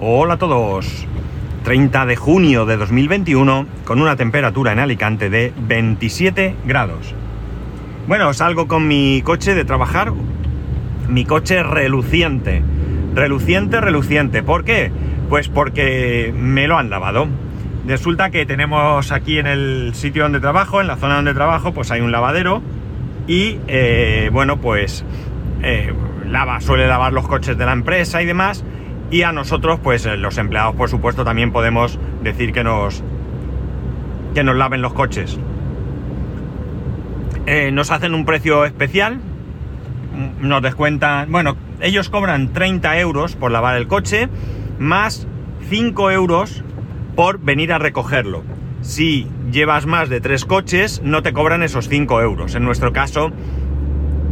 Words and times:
Hola 0.00 0.34
a 0.34 0.38
todos. 0.38 1.08
30 1.64 2.06
de 2.06 2.14
junio 2.14 2.66
de 2.66 2.76
2021 2.76 3.66
con 3.84 4.00
una 4.00 4.14
temperatura 4.14 4.70
en 4.70 4.78
Alicante 4.78 5.28
de 5.28 5.52
27 5.58 6.54
grados. 6.64 7.16
Bueno, 8.06 8.32
salgo 8.32 8.68
con 8.68 8.86
mi 8.86 9.22
coche 9.22 9.56
de 9.56 9.64
trabajar, 9.64 10.12
mi 11.08 11.24
coche 11.24 11.64
reluciente. 11.64 12.62
Reluciente, 13.12 13.80
reluciente. 13.80 14.44
¿Por 14.44 14.62
qué? 14.62 14.92
Pues 15.28 15.48
porque 15.48 16.32
me 16.32 16.68
lo 16.68 16.78
han 16.78 16.90
lavado. 16.90 17.26
Resulta 17.84 18.30
que 18.30 18.46
tenemos 18.46 19.10
aquí 19.10 19.40
en 19.40 19.48
el 19.48 19.96
sitio 19.96 20.22
donde 20.22 20.38
trabajo, 20.38 20.80
en 20.80 20.86
la 20.86 20.94
zona 20.94 21.16
donde 21.16 21.34
trabajo, 21.34 21.74
pues 21.74 21.90
hay 21.90 22.02
un 22.02 22.12
lavadero 22.12 22.62
y 23.26 23.58
eh, 23.66 24.30
bueno, 24.32 24.58
pues 24.58 25.04
eh, 25.64 25.92
lava, 26.24 26.60
suele 26.60 26.86
lavar 26.86 27.12
los 27.12 27.26
coches 27.26 27.58
de 27.58 27.66
la 27.66 27.72
empresa 27.72 28.22
y 28.22 28.26
demás 28.26 28.64
y 29.10 29.22
a 29.22 29.32
nosotros, 29.32 29.80
pues 29.82 30.04
eh, 30.06 30.16
los 30.16 30.38
empleados, 30.38 30.74
por 30.76 30.88
supuesto, 30.88 31.24
también 31.24 31.52
podemos 31.52 31.98
decir 32.22 32.52
que 32.52 32.64
nos, 32.64 33.02
que 34.34 34.44
nos 34.44 34.56
laven 34.56 34.82
los 34.82 34.92
coches. 34.92 35.38
Eh, 37.46 37.70
nos 37.72 37.90
hacen 37.90 38.14
un 38.14 38.26
precio 38.26 38.64
especial, 38.66 39.16
mm, 39.16 40.46
nos 40.46 40.62
descuentan, 40.62 41.32
bueno, 41.32 41.56
ellos 41.80 42.10
cobran 42.10 42.52
30 42.52 42.98
euros 42.98 43.36
por 43.36 43.50
lavar 43.50 43.76
el 43.76 43.86
coche, 43.86 44.28
más 44.78 45.26
5 45.68 46.10
euros 46.10 46.62
por 47.16 47.40
venir 47.40 47.72
a 47.72 47.78
recogerlo. 47.78 48.44
Si 48.82 49.26
llevas 49.50 49.86
más 49.86 50.08
de 50.08 50.20
3 50.20 50.44
coches, 50.44 51.00
no 51.02 51.22
te 51.22 51.32
cobran 51.32 51.62
esos 51.62 51.88
5 51.88 52.20
euros. 52.20 52.54
En 52.54 52.64
nuestro 52.64 52.92
caso, 52.92 53.32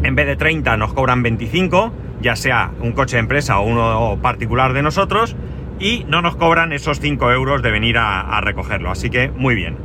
en 0.03 0.15
vez 0.15 0.27
de 0.27 0.37
30 0.37 0.77
nos 0.77 0.93
cobran 0.93 1.23
25 1.23 1.93
ya 2.27 2.35
sea 2.35 2.73
un 2.81 2.91
coche 2.91 3.17
de 3.17 3.21
empresa 3.21 3.61
o 3.61 3.63
uno 3.63 4.19
particular 4.21 4.73
de 4.73 4.83
nosotros, 4.83 5.37
y 5.79 6.05
no 6.09 6.23
nos 6.23 6.35
cobran 6.35 6.73
esos 6.73 6.99
5 6.99 7.31
euros 7.31 7.63
de 7.63 7.71
venir 7.71 7.99
a, 7.99 8.41
recogerlo. 8.41 8.91
Así 8.91 9.11
que 9.11 9.29
muy 9.29 9.55
bien. 9.55 9.77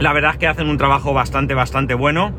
La 0.00 0.12
verdad 0.12 0.32
es 0.32 0.38
que 0.38 0.48
hacen 0.48 0.68
un 0.68 0.76
trabajo 0.76 1.14
bastante, 1.14 1.54
bastante 1.54 1.94
bueno. 1.94 2.32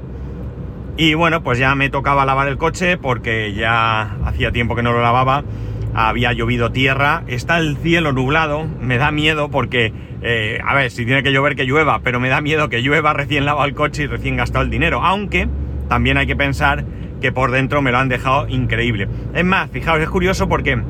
Y 0.97 1.13
bueno, 1.13 1.43
pues 1.43 1.59
ya 1.59 1.73
me 1.75 1.89
tocaba 1.89 2.25
lavar 2.25 2.49
el 2.49 2.57
coche 2.57 2.97
porque 2.97 3.53
ya 3.53 4.17
hacía 4.25 4.51
tiempo 4.51 4.75
que 4.75 4.83
no 4.83 4.91
lo 4.91 5.01
lavaba. 5.01 5.45
Había 5.93 6.33
llovido 6.33 6.73
tierra, 6.73 7.23
está 7.27 7.57
el 7.57 7.77
cielo 7.77 8.11
nublado, 8.11 8.67
me 8.81 8.97
da 8.97 9.11
miedo 9.11 9.49
porque, 9.49 9.93
eh, 10.21 10.59
a 10.65 10.75
ver, 10.75 10.91
si 10.91 11.05
tiene 11.05 11.23
que 11.23 11.31
llover 11.31 11.55
que 11.55 11.63
llueva, 11.63 12.01
pero 12.03 12.19
me 12.19 12.27
da 12.27 12.41
miedo 12.41 12.67
que 12.67 12.81
llueva 12.81 13.13
recién 13.13 13.45
lavado 13.45 13.65
el 13.65 13.75
coche 13.75 14.03
y 14.03 14.07
recién 14.07 14.35
gastado 14.35 14.65
el 14.65 14.69
dinero. 14.69 15.01
Aunque 15.03 15.47
también 15.87 16.17
hay 16.17 16.27
que 16.27 16.35
pensar 16.35 16.85
que 17.21 17.31
por 17.31 17.51
dentro 17.51 17.81
me 17.81 17.91
lo 17.91 17.97
han 17.97 18.09
dejado 18.09 18.47
increíble. 18.47 19.07
Es 19.33 19.45
más, 19.45 19.69
fijaos, 19.69 19.99
es 19.99 20.09
curioso 20.09 20.47
porque 20.47 20.81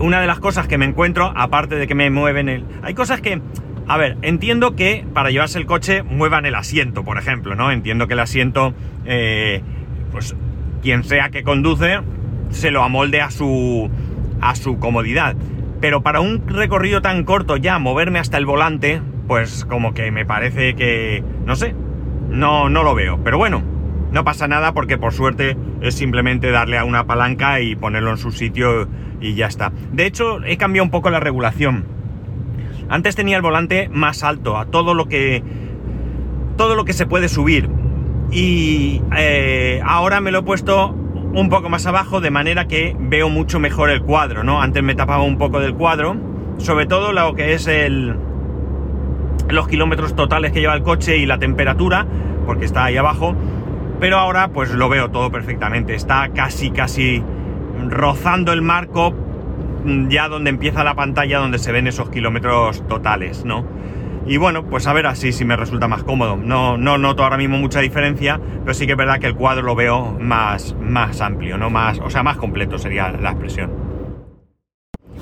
una 0.00 0.20
de 0.20 0.26
las 0.26 0.40
cosas 0.40 0.66
que 0.66 0.78
me 0.78 0.86
encuentro, 0.86 1.32
aparte 1.36 1.76
de 1.76 1.86
que 1.86 1.94
me 1.94 2.10
mueven 2.10 2.48
el... 2.48 2.64
Hay 2.82 2.94
cosas 2.94 3.20
que... 3.20 3.40
A 3.86 3.96
ver, 3.96 4.16
entiendo 4.22 4.76
que 4.76 5.04
para 5.12 5.30
llevarse 5.30 5.58
el 5.58 5.66
coche 5.66 6.02
muevan 6.02 6.46
el 6.46 6.54
asiento, 6.54 7.04
por 7.04 7.18
ejemplo, 7.18 7.54
¿no? 7.54 7.70
Entiendo 7.72 8.06
que 8.06 8.14
el 8.14 8.20
asiento, 8.20 8.72
eh, 9.04 9.62
pues 10.12 10.34
quien 10.80 11.04
sea 11.04 11.30
que 11.30 11.42
conduce, 11.42 11.98
se 12.50 12.70
lo 12.70 12.82
amolde 12.82 13.20
a 13.20 13.30
su, 13.30 13.90
a 14.40 14.54
su 14.54 14.78
comodidad. 14.78 15.34
Pero 15.80 16.02
para 16.02 16.20
un 16.20 16.46
recorrido 16.46 17.02
tan 17.02 17.24
corto 17.24 17.56
ya, 17.56 17.78
moverme 17.78 18.20
hasta 18.20 18.38
el 18.38 18.46
volante, 18.46 19.02
pues 19.26 19.64
como 19.64 19.92
que 19.92 20.10
me 20.10 20.24
parece 20.24 20.74
que... 20.74 21.24
No 21.44 21.56
sé, 21.56 21.74
no, 22.28 22.70
no 22.70 22.82
lo 22.84 22.94
veo. 22.94 23.18
Pero 23.24 23.38
bueno, 23.38 23.62
no 24.12 24.24
pasa 24.24 24.48
nada 24.48 24.72
porque 24.74 24.98
por 24.98 25.12
suerte 25.12 25.56
es 25.80 25.94
simplemente 25.94 26.50
darle 26.50 26.78
a 26.78 26.84
una 26.84 27.06
palanca 27.06 27.60
y 27.60 27.76
ponerlo 27.76 28.10
en 28.10 28.18
su 28.18 28.32
sitio 28.32 28.88
y 29.20 29.34
ya 29.34 29.46
está. 29.46 29.72
De 29.92 30.06
hecho, 30.06 30.42
he 30.44 30.56
cambiado 30.56 30.84
un 30.84 30.90
poco 30.90 31.10
la 31.10 31.20
regulación. 31.20 31.84
Antes 32.88 33.14
tenía 33.14 33.36
el 33.36 33.42
volante 33.42 33.88
más 33.88 34.24
alto, 34.24 34.58
a 34.58 34.66
todo 34.66 34.94
lo 34.94 35.06
que. 35.06 35.42
todo 36.56 36.74
lo 36.74 36.84
que 36.84 36.92
se 36.92 37.06
puede 37.06 37.28
subir. 37.28 37.68
Y 38.32 39.00
eh, 39.16 39.80
ahora 39.84 40.20
me 40.20 40.32
lo 40.32 40.40
he 40.40 40.42
puesto 40.42 40.88
un 41.32 41.48
poco 41.48 41.68
más 41.68 41.86
abajo, 41.86 42.20
de 42.20 42.30
manera 42.30 42.66
que 42.66 42.96
veo 42.98 43.28
mucho 43.28 43.60
mejor 43.60 43.90
el 43.90 44.02
cuadro, 44.02 44.42
¿no? 44.42 44.60
Antes 44.60 44.82
me 44.82 44.96
tapaba 44.96 45.22
un 45.22 45.38
poco 45.38 45.60
del 45.60 45.74
cuadro. 45.74 46.16
Sobre 46.58 46.86
todo 46.86 47.12
lo 47.12 47.34
que 47.34 47.54
es 47.54 47.68
el. 47.68 48.16
los 49.48 49.68
kilómetros 49.68 50.16
totales 50.16 50.50
que 50.50 50.60
lleva 50.60 50.74
el 50.74 50.82
coche 50.82 51.16
y 51.16 51.26
la 51.26 51.38
temperatura, 51.38 52.06
porque 52.44 52.64
está 52.64 52.84
ahí 52.84 52.96
abajo 52.96 53.36
pero 54.00 54.18
ahora 54.18 54.48
pues 54.48 54.70
lo 54.70 54.88
veo 54.88 55.10
todo 55.10 55.30
perfectamente. 55.30 55.94
Está 55.94 56.30
casi, 56.34 56.70
casi 56.70 57.22
rozando 57.88 58.52
el 58.52 58.62
marco 58.62 59.12
mm, 59.84 60.08
ya 60.08 60.28
donde 60.28 60.50
empieza 60.50 60.82
la 60.82 60.94
pantalla 60.94 61.38
donde 61.38 61.58
se 61.58 61.70
ven 61.70 61.86
esos 61.86 62.08
kilómetros 62.08 62.86
totales, 62.88 63.44
¿no? 63.44 63.64
Y 64.26 64.36
bueno, 64.36 64.64
pues 64.64 64.86
a 64.86 64.92
ver 64.92 65.06
así 65.06 65.32
si 65.32 65.44
me 65.44 65.56
resulta 65.56 65.88
más 65.88 66.02
cómodo. 66.02 66.36
No, 66.36 66.76
no 66.76 66.98
noto 66.98 67.24
ahora 67.24 67.36
mismo 67.36 67.58
mucha 67.58 67.80
diferencia, 67.80 68.40
pero 68.62 68.74
sí 68.74 68.86
que 68.86 68.92
es 68.92 68.98
verdad 68.98 69.18
que 69.18 69.26
el 69.26 69.34
cuadro 69.34 69.62
lo 69.62 69.74
veo 69.74 70.16
más, 70.20 70.76
más 70.80 71.20
amplio, 71.20 71.58
¿no? 71.58 71.70
Más, 71.70 71.98
o 71.98 72.10
sea, 72.10 72.22
más 72.22 72.36
completo 72.36 72.78
sería 72.78 73.10
la 73.10 73.30
expresión. 73.30 73.70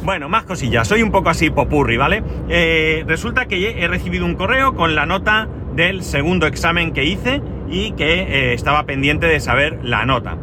Bueno, 0.04 0.28
más 0.28 0.44
cosillas. 0.44 0.86
Soy 0.86 1.02
un 1.02 1.10
poco 1.10 1.28
así 1.28 1.50
popurri, 1.50 1.96
¿vale? 1.96 2.22
Eh, 2.48 3.04
resulta 3.06 3.46
que 3.46 3.82
he 3.82 3.88
recibido 3.88 4.24
un 4.24 4.34
correo 4.34 4.74
con 4.74 4.94
la 4.94 5.06
nota 5.06 5.48
del 5.74 6.02
segundo 6.02 6.46
examen 6.46 6.92
que 6.92 7.04
hice 7.04 7.42
y 7.70 7.92
que 7.92 8.20
eh, 8.22 8.54
estaba 8.54 8.84
pendiente 8.84 9.26
de 9.26 9.40
saber 9.40 9.78
la 9.82 10.04
nota. 10.04 10.36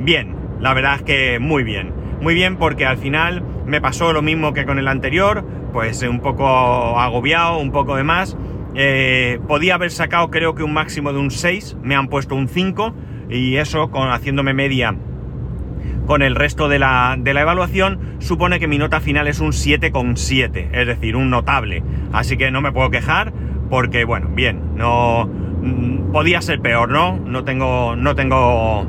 Bien, 0.00 0.34
la 0.60 0.74
verdad 0.74 0.96
es 0.96 1.02
que 1.02 1.38
muy 1.38 1.62
bien. 1.62 1.92
Muy 2.20 2.34
bien 2.34 2.56
porque 2.56 2.86
al 2.86 2.98
final 2.98 3.42
me 3.66 3.80
pasó 3.80 4.12
lo 4.12 4.22
mismo 4.22 4.52
que 4.52 4.64
con 4.64 4.78
el 4.78 4.88
anterior, 4.88 5.44
pues 5.72 6.02
un 6.02 6.20
poco 6.20 6.46
agobiado, 6.98 7.58
un 7.58 7.72
poco 7.72 7.96
de 7.96 8.04
más. 8.04 8.36
Eh, 8.74 9.40
podía 9.48 9.74
haber 9.74 9.90
sacado 9.90 10.30
creo 10.30 10.54
que 10.54 10.62
un 10.62 10.72
máximo 10.72 11.12
de 11.12 11.18
un 11.18 11.30
6, 11.30 11.76
me 11.82 11.94
han 11.94 12.08
puesto 12.08 12.34
un 12.34 12.48
5 12.48 12.94
y 13.28 13.56
eso 13.56 13.90
con 13.90 14.10
haciéndome 14.10 14.54
media 14.54 14.94
con 16.06 16.22
el 16.22 16.34
resto 16.34 16.68
de 16.68 16.78
la, 16.78 17.16
de 17.18 17.34
la 17.34 17.42
evaluación 17.42 18.16
supone 18.18 18.58
que 18.58 18.66
mi 18.66 18.78
nota 18.78 19.00
final 19.00 19.28
es 19.28 19.40
un 19.40 19.52
7,7, 19.52 20.68
es 20.72 20.86
decir, 20.86 21.16
un 21.16 21.30
notable. 21.30 21.82
Así 22.12 22.36
que 22.36 22.50
no 22.50 22.60
me 22.60 22.72
puedo 22.72 22.90
quejar 22.90 23.32
porque, 23.70 24.04
bueno, 24.04 24.28
bien, 24.32 24.76
no, 24.76 25.28
podía 26.12 26.42
ser 26.42 26.60
peor, 26.60 26.90
¿no? 26.90 27.18
No 27.18 27.44
tengo, 27.44 27.96
no 27.96 28.14
tengo, 28.14 28.84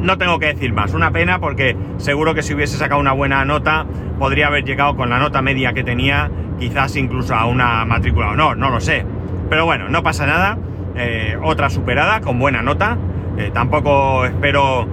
no 0.00 0.18
tengo 0.18 0.38
que 0.38 0.46
decir 0.46 0.72
más. 0.72 0.94
Una 0.94 1.10
pena 1.10 1.40
porque 1.40 1.76
seguro 1.98 2.34
que 2.34 2.42
si 2.42 2.54
hubiese 2.54 2.76
sacado 2.76 3.00
una 3.00 3.12
buena 3.12 3.44
nota, 3.44 3.86
podría 4.18 4.48
haber 4.48 4.64
llegado 4.64 4.96
con 4.96 5.10
la 5.10 5.18
nota 5.18 5.42
media 5.42 5.72
que 5.72 5.84
tenía, 5.84 6.30
quizás 6.58 6.96
incluso 6.96 7.34
a 7.34 7.46
una 7.46 7.84
matrícula 7.84 8.30
o 8.30 8.36
no, 8.36 8.54
no 8.54 8.70
lo 8.70 8.80
sé. 8.80 9.04
Pero 9.50 9.64
bueno, 9.64 9.88
no 9.88 10.02
pasa 10.02 10.26
nada. 10.26 10.58
Eh, 10.96 11.38
otra 11.42 11.70
superada 11.70 12.20
con 12.20 12.38
buena 12.38 12.62
nota. 12.62 12.96
Eh, 13.36 13.50
tampoco 13.52 14.24
espero 14.24 14.88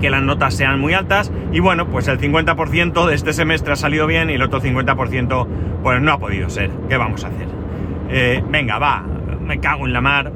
que 0.00 0.10
las 0.10 0.22
notas 0.22 0.54
sean 0.54 0.80
muy 0.80 0.94
altas. 0.94 1.32
Y 1.52 1.60
bueno, 1.60 1.86
pues 1.86 2.08
el 2.08 2.18
50% 2.18 3.06
de 3.06 3.14
este 3.14 3.32
semestre 3.32 3.72
ha 3.72 3.76
salido 3.76 4.06
bien 4.06 4.30
y 4.30 4.34
el 4.34 4.42
otro 4.42 4.60
50% 4.60 5.46
pues 5.82 6.00
no 6.00 6.12
ha 6.12 6.18
podido 6.18 6.48
ser. 6.50 6.70
¿Qué 6.88 6.96
vamos 6.96 7.24
a 7.24 7.28
hacer? 7.28 7.48
Eh, 8.10 8.42
venga, 8.48 8.78
va, 8.78 9.04
me 9.48 9.58
cago 9.58 9.86
en 9.86 9.92
la 9.92 10.00
mar. 10.00 10.30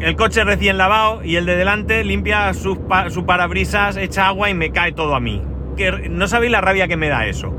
El 0.00 0.16
coche 0.16 0.44
recién 0.44 0.76
lavado 0.76 1.24
y 1.24 1.36
el 1.36 1.46
de 1.46 1.56
delante 1.56 2.04
limpia 2.04 2.52
su 2.52 3.24
parabrisas, 3.26 3.96
echa 3.96 4.28
agua 4.28 4.50
y 4.50 4.54
me 4.54 4.70
cae 4.70 4.92
todo 4.92 5.14
a 5.14 5.20
mí. 5.20 5.42
Que 5.76 6.08
no 6.10 6.28
sabéis 6.28 6.52
la 6.52 6.60
rabia 6.60 6.88
que 6.88 6.96
me 6.96 7.08
da 7.08 7.26
eso. 7.26 7.54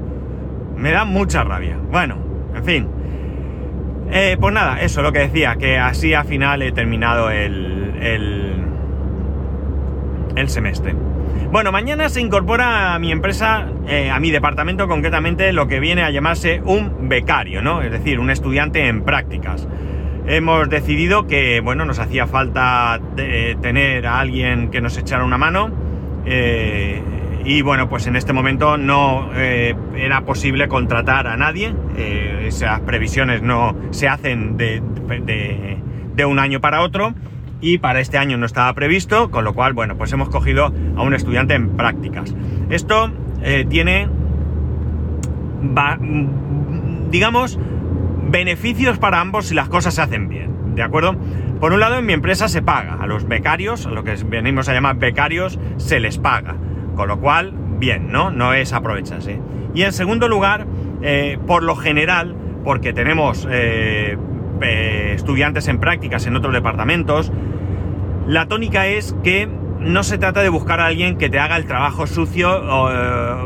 Me 0.75 0.91
da 0.91 1.05
mucha 1.05 1.43
rabia. 1.43 1.77
Bueno, 1.91 2.17
en 2.55 2.63
fin. 2.63 2.87
Eh, 4.11 4.37
pues 4.39 4.53
nada, 4.53 4.81
eso 4.81 5.01
lo 5.01 5.11
que 5.11 5.19
decía, 5.19 5.55
que 5.55 5.77
así 5.77 6.13
al 6.13 6.25
final 6.25 6.61
he 6.61 6.71
terminado 6.71 7.29
el, 7.29 7.93
el, 8.01 8.53
el 10.35 10.49
semestre. 10.49 10.95
Bueno, 11.51 11.71
mañana 11.71 12.09
se 12.09 12.21
incorpora 12.21 12.93
a 12.93 12.99
mi 12.99 13.11
empresa, 13.11 13.67
eh, 13.87 14.11
a 14.11 14.19
mi 14.19 14.29
departamento 14.29 14.87
concretamente, 14.87 15.51
lo 15.51 15.67
que 15.67 15.79
viene 15.79 16.03
a 16.03 16.11
llamarse 16.11 16.61
un 16.63 17.09
becario, 17.09 17.63
¿no? 17.63 17.81
Es 17.81 17.91
decir, 17.91 18.19
un 18.19 18.29
estudiante 18.29 18.87
en 18.87 19.01
prácticas. 19.01 19.67
Hemos 20.27 20.69
decidido 20.69 21.25
que, 21.25 21.59
bueno, 21.61 21.85
nos 21.85 21.97
hacía 21.97 22.27
falta 22.27 22.99
tener 23.15 24.05
a 24.05 24.19
alguien 24.19 24.69
que 24.69 24.79
nos 24.79 24.95
echara 24.97 25.23
una 25.23 25.39
mano. 25.39 25.71
Eh, 26.27 27.01
y 27.45 27.63
bueno, 27.63 27.89
pues 27.89 28.05
en 28.05 28.15
este 28.15 28.31
momento 28.31 28.77
no 28.77 29.31
eh, 29.33 29.73
era 29.95 30.21
posible 30.21 30.67
contratar 30.67 31.25
a 31.25 31.35
nadie. 31.35 31.73
esas 31.97 32.81
previsiones 32.81 33.41
no 33.41 33.75
se 33.89 34.07
hacen 34.07 34.55
de 34.55 36.25
un 36.25 36.37
año 36.37 36.61
para 36.61 36.81
otro 36.81 37.15
y 37.61 37.77
para 37.77 37.99
este 37.99 38.17
año 38.17 38.37
no 38.37 38.45
estaba 38.45 38.73
previsto, 38.73 39.31
con 39.31 39.43
lo 39.43 39.53
cual, 39.53 39.73
bueno, 39.73 39.97
pues 39.97 40.11
hemos 40.13 40.29
cogido 40.29 40.73
a 40.95 41.01
un 41.01 41.13
estudiante 41.13 41.53
en 41.53 41.69
prácticas. 41.75 42.33
Esto 42.69 43.11
eh, 43.41 43.65
tiene, 43.69 44.07
digamos, 47.11 47.59
beneficios 48.29 48.97
para 48.97 49.19
ambos 49.19 49.47
si 49.47 49.55
las 49.55 49.69
cosas 49.69 49.95
se 49.95 50.01
hacen 50.01 50.29
bien, 50.29 50.75
¿de 50.75 50.83
acuerdo? 50.83 51.15
Por 51.59 51.73
un 51.73 51.81
lado, 51.81 51.97
en 51.97 52.05
mi 52.05 52.13
empresa 52.13 52.47
se 52.47 52.61
paga, 52.61 52.97
a 53.01 53.07
los 53.07 53.27
becarios, 53.27 53.85
a 53.85 53.89
lo 53.89 54.05
que 54.05 54.15
venimos 54.25 54.69
a 54.69 54.73
llamar 54.73 54.95
becarios, 54.95 55.59
se 55.75 55.99
les 55.99 56.17
paga. 56.17 56.55
Con 56.95 57.09
lo 57.09 57.19
cual, 57.19 57.53
bien, 57.79 58.11
¿no? 58.11 58.31
No 58.31 58.53
es 58.53 58.71
aprovecharse. 58.71 59.41
Y 59.73 59.83
en 59.83 59.91
segundo 59.91 60.29
lugar, 60.29 60.67
eh, 61.01 61.37
por 61.45 61.63
lo 61.63 61.75
general, 61.75 62.33
porque 62.63 62.93
tenemos 62.93 63.45
eh, 63.51 64.17
estudiantes 64.61 65.67
en 65.67 65.79
prácticas 65.79 66.25
en 66.27 66.35
otros 66.35 66.53
departamentos, 66.53 67.31
la 68.27 68.47
tónica 68.47 68.87
es 68.87 69.15
que 69.23 69.49
no 69.79 70.03
se 70.03 70.17
trata 70.17 70.41
de 70.41 70.49
buscar 70.49 70.81
a 70.81 70.87
alguien 70.87 71.17
que 71.17 71.29
te 71.29 71.39
haga 71.39 71.55
el 71.55 71.65
trabajo 71.65 72.05
sucio 72.05 72.51
o, 72.51 72.89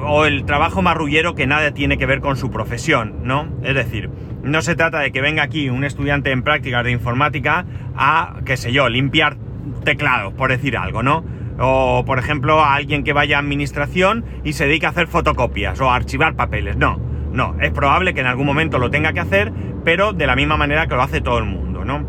o, 0.07 0.25
el 0.25 0.45
trabajo 0.45 0.81
marrullero 0.81 1.35
que 1.35 1.45
nada 1.45 1.71
tiene 1.71 1.97
que 1.97 2.05
ver 2.05 2.21
con 2.21 2.37
su 2.37 2.49
profesión, 2.49 3.17
¿no? 3.23 3.47
Es 3.61 3.75
decir, 3.75 4.09
no 4.43 4.61
se 4.61 4.75
trata 4.75 4.99
de 4.99 5.11
que 5.11 5.21
venga 5.21 5.43
aquí 5.43 5.69
un 5.69 5.83
estudiante 5.83 6.31
en 6.31 6.43
prácticas 6.43 6.83
de 6.83 6.91
informática 6.91 7.65
a, 7.95 8.39
qué 8.45 8.57
sé 8.57 8.73
yo, 8.73 8.89
limpiar 8.89 9.37
teclados, 9.83 10.33
por 10.33 10.49
decir 10.49 10.75
algo, 10.75 11.03
¿no? 11.03 11.23
O, 11.59 12.03
por 12.05 12.19
ejemplo, 12.19 12.59
a 12.59 12.73
alguien 12.73 13.03
que 13.03 13.13
vaya 13.13 13.37
a 13.37 13.39
administración 13.39 14.25
y 14.43 14.53
se 14.53 14.65
dedique 14.65 14.85
a 14.85 14.89
hacer 14.89 15.07
fotocopias 15.07 15.79
o 15.81 15.89
a 15.89 15.95
archivar 15.95 16.35
papeles. 16.35 16.77
No, 16.77 16.99
no, 17.33 17.55
es 17.59 17.71
probable 17.71 18.13
que 18.13 18.21
en 18.21 18.27
algún 18.27 18.45
momento 18.45 18.77
lo 18.77 18.89
tenga 18.89 19.11
que 19.11 19.19
hacer, 19.19 19.51
pero 19.83 20.13
de 20.13 20.27
la 20.27 20.35
misma 20.35 20.55
manera 20.55 20.87
que 20.87 20.95
lo 20.95 21.01
hace 21.01 21.19
todo 21.19 21.39
el 21.39 21.45
mundo, 21.45 21.83
¿no? 21.83 22.05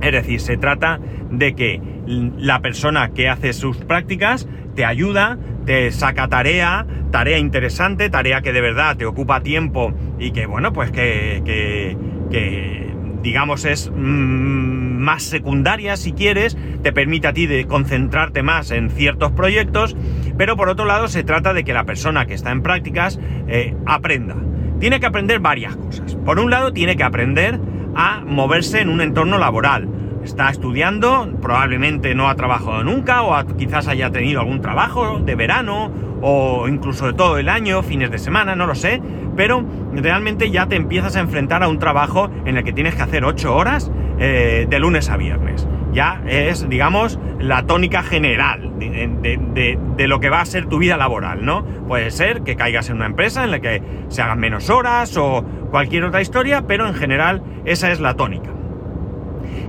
Es 0.00 0.12
decir, 0.12 0.40
se 0.40 0.56
trata 0.58 1.00
de 1.30 1.54
que 1.54 1.80
la 2.06 2.60
persona 2.60 3.10
que 3.10 3.28
hace 3.28 3.54
sus 3.54 3.78
prácticas 3.78 4.46
te 4.74 4.84
ayuda, 4.84 5.38
te 5.64 5.90
saca 5.92 6.28
tarea, 6.28 6.86
tarea 7.10 7.38
interesante, 7.38 8.10
tarea 8.10 8.42
que 8.42 8.52
de 8.52 8.60
verdad 8.60 8.96
te 8.96 9.06
ocupa 9.06 9.40
tiempo 9.40 9.94
y 10.18 10.32
que, 10.32 10.44
bueno, 10.44 10.74
pues 10.74 10.90
que, 10.90 11.42
que, 11.44 11.96
que 12.30 12.93
digamos 13.24 13.64
es 13.64 13.90
mmm, 13.90 14.98
más 14.98 15.24
secundaria 15.24 15.96
si 15.96 16.12
quieres, 16.12 16.56
te 16.82 16.92
permite 16.92 17.26
a 17.26 17.32
ti 17.32 17.46
de 17.46 17.66
concentrarte 17.66 18.42
más 18.42 18.70
en 18.70 18.90
ciertos 18.90 19.32
proyectos, 19.32 19.96
pero 20.38 20.56
por 20.56 20.68
otro 20.68 20.84
lado 20.84 21.08
se 21.08 21.24
trata 21.24 21.52
de 21.52 21.64
que 21.64 21.72
la 21.72 21.84
persona 21.84 22.26
que 22.26 22.34
está 22.34 22.52
en 22.52 22.62
prácticas 22.62 23.18
eh, 23.48 23.74
aprenda. 23.86 24.36
Tiene 24.78 25.00
que 25.00 25.06
aprender 25.06 25.40
varias 25.40 25.74
cosas. 25.76 26.14
Por 26.16 26.38
un 26.38 26.50
lado 26.50 26.72
tiene 26.72 26.96
que 26.96 27.02
aprender 27.02 27.58
a 27.96 28.20
moverse 28.20 28.80
en 28.80 28.90
un 28.90 29.00
entorno 29.00 29.38
laboral. 29.38 29.88
Está 30.24 30.48
estudiando, 30.48 31.30
probablemente 31.42 32.14
no 32.14 32.30
ha 32.30 32.34
trabajado 32.34 32.82
nunca 32.82 33.22
o 33.22 33.46
quizás 33.58 33.88
haya 33.88 34.10
tenido 34.10 34.40
algún 34.40 34.62
trabajo 34.62 35.18
de 35.18 35.34
verano 35.34 35.92
o 36.22 36.66
incluso 36.66 37.06
de 37.06 37.12
todo 37.12 37.36
el 37.36 37.50
año, 37.50 37.82
fines 37.82 38.10
de 38.10 38.18
semana, 38.18 38.56
no 38.56 38.66
lo 38.66 38.74
sé, 38.74 39.02
pero 39.36 39.62
realmente 39.92 40.50
ya 40.50 40.66
te 40.66 40.76
empiezas 40.76 41.16
a 41.16 41.20
enfrentar 41.20 41.62
a 41.62 41.68
un 41.68 41.78
trabajo 41.78 42.30
en 42.46 42.56
el 42.56 42.64
que 42.64 42.72
tienes 42.72 42.94
que 42.94 43.02
hacer 43.02 43.22
8 43.22 43.54
horas 43.54 43.92
eh, 44.18 44.66
de 44.68 44.78
lunes 44.78 45.10
a 45.10 45.18
viernes. 45.18 45.68
Ya 45.92 46.22
es, 46.26 46.66
digamos, 46.70 47.18
la 47.38 47.66
tónica 47.66 48.02
general 48.02 48.72
de, 48.78 49.78
de, 49.96 50.08
lo 50.08 50.20
que 50.20 50.30
va 50.30 50.40
a 50.40 50.46
ser 50.46 50.66
tu 50.66 50.78
vida 50.78 50.96
laboral, 50.96 51.44
¿no? 51.44 51.64
Puede 51.86 52.10
ser 52.10 52.42
que 52.42 52.56
caigas 52.56 52.88
en 52.88 52.96
una 52.96 53.06
empresa 53.06 53.44
en 53.44 53.50
la 53.50 53.60
que 53.60 53.82
se 54.08 54.22
hagan 54.22 54.40
menos 54.40 54.70
horas 54.70 55.16
o 55.18 55.44
cualquier 55.70 56.04
otra 56.04 56.22
historia, 56.22 56.64
pero 56.66 56.86
en 56.86 56.94
general 56.94 57.42
esa 57.66 57.92
es 57.92 58.00
la 58.00 58.14
tónica. 58.14 58.53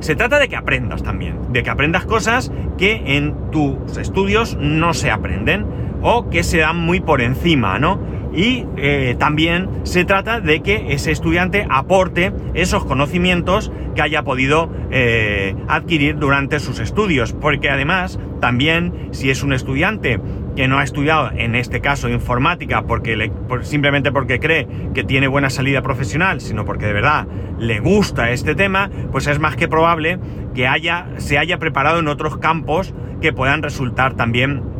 Se 0.05 0.15
trata 0.15 0.37
de 0.37 0.47
que 0.47 0.55
aprendas 0.55 1.01
también, 1.01 1.51
de 1.51 1.63
que 1.63 1.71
aprendas 1.71 2.05
cosas 2.05 2.51
que 2.77 3.17
en 3.17 3.49
tus 3.49 3.97
estudios 3.97 4.55
no 4.61 4.93
se 4.93 5.09
aprenden 5.09 5.65
o 6.03 6.29
que 6.29 6.43
se 6.43 6.59
dan 6.59 6.77
muy 6.77 6.99
por 6.99 7.21
encima, 7.21 7.79
¿no? 7.79 7.99
Y 8.31 8.67
eh, 8.77 9.15
también 9.17 9.67
se 9.81 10.05
trata 10.05 10.41
de 10.41 10.59
que 10.59 10.93
ese 10.93 11.09
estudiante 11.09 11.65
aporte 11.71 12.31
esos 12.53 12.85
conocimientos 12.85 13.71
que 13.95 14.03
haya 14.03 14.21
podido 14.21 14.69
eh, 14.91 15.55
adquirir 15.67 16.19
durante 16.19 16.59
sus 16.59 16.77
estudios, 16.77 17.33
porque 17.33 17.71
además 17.71 18.19
también 18.39 19.07
si 19.09 19.31
es 19.31 19.41
un 19.41 19.53
estudiante 19.53 20.19
que 20.55 20.67
no 20.67 20.79
ha 20.79 20.83
estudiado, 20.83 21.31
en 21.35 21.55
este 21.55 21.81
caso 21.81 22.09
informática, 22.09 22.83
porque 22.83 23.15
le, 23.15 23.29
por, 23.29 23.65
simplemente 23.65 24.11
porque 24.11 24.39
cree 24.39 24.67
que 24.93 25.03
tiene 25.03 25.27
buena 25.27 25.49
salida 25.49 25.81
profesional, 25.81 26.41
sino 26.41 26.65
porque 26.65 26.85
de 26.85 26.93
verdad 26.93 27.27
le 27.59 27.79
gusta 27.79 28.31
este 28.31 28.55
tema, 28.55 28.89
pues 29.11 29.27
es 29.27 29.39
más 29.39 29.55
que 29.55 29.67
probable 29.67 30.19
que 30.53 30.67
haya, 30.67 31.07
se 31.17 31.37
haya 31.37 31.57
preparado 31.57 31.99
en 31.99 32.07
otros 32.07 32.37
campos 32.37 32.93
que 33.21 33.33
puedan 33.33 33.63
resultar 33.63 34.15
también 34.15 34.74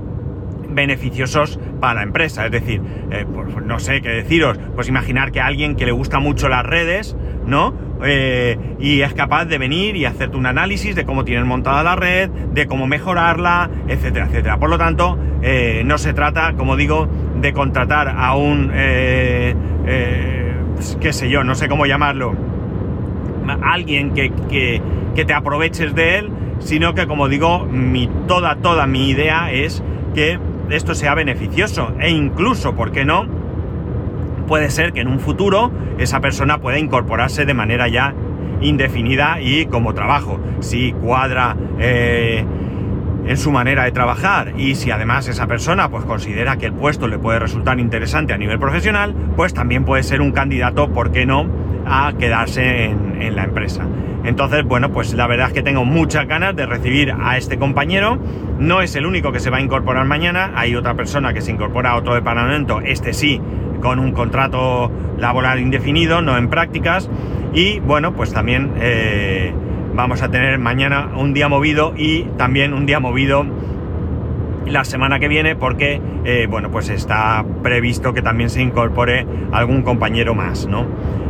beneficiosos 0.75 1.59
para 1.79 1.95
la 1.95 2.03
empresa. 2.03 2.45
Es 2.45 2.51
decir, 2.51 2.81
eh, 3.11 3.25
pues 3.33 3.47
no 3.65 3.79
sé 3.79 4.01
qué 4.01 4.09
deciros, 4.09 4.59
pues 4.75 4.87
imaginar 4.87 5.31
que 5.31 5.41
alguien 5.41 5.75
que 5.75 5.85
le 5.85 5.91
gusta 5.91 6.19
mucho 6.19 6.49
las 6.49 6.63
redes, 6.63 7.15
¿no? 7.45 7.73
Eh, 8.03 8.57
y 8.79 9.01
es 9.01 9.13
capaz 9.13 9.45
de 9.45 9.57
venir 9.57 9.95
y 9.95 10.05
hacerte 10.05 10.37
un 10.37 10.45
análisis 10.45 10.95
de 10.95 11.05
cómo 11.05 11.23
tienes 11.23 11.45
montada 11.45 11.81
la 11.81 11.95
red, 11.95 12.29
de 12.29 12.67
cómo 12.67 12.85
mejorarla, 12.87 13.69
etcétera, 13.87 14.25
etcétera. 14.25 14.59
Por 14.59 14.69
lo 14.69 14.77
tanto, 14.77 15.17
eh, 15.41 15.81
no 15.85 15.97
se 15.97 16.13
trata, 16.13 16.53
como 16.53 16.75
digo, 16.75 17.07
de 17.41 17.53
contratar 17.53 18.13
a 18.15 18.35
un, 18.35 18.69
qué 18.69 19.53
sé 21.11 21.29
yo, 21.29 21.43
no 21.43 21.55
sé 21.55 21.69
cómo 21.69 21.85
llamarlo, 21.85 22.35
alguien 23.63 24.13
que, 24.13 24.31
que, 24.49 24.81
que 25.15 25.25
te 25.25 25.33
aproveches 25.33 25.95
de 25.95 26.17
él, 26.19 26.31
sino 26.59 26.93
que, 26.93 27.07
como 27.07 27.29
digo, 27.29 27.65
mi, 27.65 28.09
toda, 28.27 28.55
toda 28.57 28.87
mi 28.87 29.09
idea 29.09 29.51
es 29.51 29.83
que 30.13 30.39
esto 30.69 30.95
sea 30.95 31.13
beneficioso 31.15 31.93
e 31.99 32.09
incluso, 32.09 32.75
¿por 32.75 32.91
qué 32.91 33.05
no? 33.05 33.25
Puede 34.47 34.69
ser 34.69 34.93
que 34.93 35.01
en 35.01 35.07
un 35.07 35.19
futuro 35.19 35.71
esa 35.97 36.21
persona 36.21 36.59
pueda 36.59 36.77
incorporarse 36.77 37.45
de 37.45 37.53
manera 37.53 37.87
ya 37.87 38.13
indefinida 38.61 39.41
y 39.41 39.65
como 39.65 39.93
trabajo. 39.93 40.39
Si 40.59 40.91
cuadra 40.93 41.55
eh, 41.79 42.45
en 43.27 43.37
su 43.37 43.51
manera 43.51 43.83
de 43.85 43.91
trabajar 43.91 44.53
y 44.57 44.75
si 44.75 44.91
además 44.91 45.27
esa 45.27 45.47
persona 45.47 45.89
pues 45.89 46.05
considera 46.05 46.57
que 46.57 46.67
el 46.67 46.73
puesto 46.73 47.07
le 47.07 47.17
puede 47.17 47.39
resultar 47.39 47.79
interesante 47.79 48.33
a 48.33 48.37
nivel 48.37 48.59
profesional, 48.59 49.15
pues 49.35 49.53
también 49.53 49.83
puede 49.83 50.03
ser 50.03 50.21
un 50.21 50.31
candidato, 50.31 50.89
¿por 50.89 51.11
qué 51.11 51.25
no?, 51.25 51.47
a 51.87 52.13
quedarse 52.17 52.85
en, 52.85 53.04
en 53.21 53.35
la 53.35 53.43
empresa. 53.43 53.85
Entonces, 54.23 54.63
bueno, 54.63 54.91
pues 54.91 55.13
la 55.13 55.27
verdad 55.27 55.47
es 55.47 55.53
que 55.53 55.61
tengo 55.61 55.85
muchas 55.85 56.27
ganas 56.27 56.55
de 56.55 56.65
recibir 56.65 57.13
a 57.19 57.37
este 57.37 57.57
compañero. 57.57 58.17
No 58.59 58.81
es 58.81 58.95
el 58.95 59.05
único 59.05 59.31
que 59.31 59.39
se 59.39 59.49
va 59.49 59.57
a 59.57 59.61
incorporar 59.61 60.05
mañana, 60.05 60.51
hay 60.55 60.75
otra 60.75 60.95
persona 60.95 61.33
que 61.33 61.41
se 61.41 61.51
incorpora 61.51 61.91
a 61.91 61.95
otro 61.95 62.15
departamento, 62.15 62.81
este 62.81 63.13
sí, 63.13 63.39
con 63.81 63.99
un 63.99 64.13
contrato 64.13 64.91
laboral 65.19 65.59
indefinido, 65.59 66.21
no 66.21 66.37
en 66.37 66.49
prácticas. 66.49 67.09
Y 67.53 67.79
bueno, 67.79 68.13
pues 68.13 68.33
también 68.33 68.73
eh, 68.79 69.53
vamos 69.93 70.21
a 70.21 70.29
tener 70.29 70.59
mañana 70.59 71.11
un 71.15 71.33
día 71.33 71.47
movido 71.47 71.93
y 71.95 72.23
también 72.37 72.73
un 72.73 72.85
día 72.85 72.99
movido 72.99 73.45
la 74.65 74.83
semana 74.83 75.19
que 75.19 75.27
viene 75.27 75.55
porque, 75.55 76.01
eh, 76.23 76.47
bueno, 76.49 76.71
pues 76.71 76.89
está 76.89 77.45
previsto 77.63 78.13
que 78.13 78.21
también 78.21 78.49
se 78.49 78.61
incorpore 78.61 79.25
algún 79.51 79.83
compañero 79.83 80.33
más, 80.33 80.67
¿no? 80.67 80.85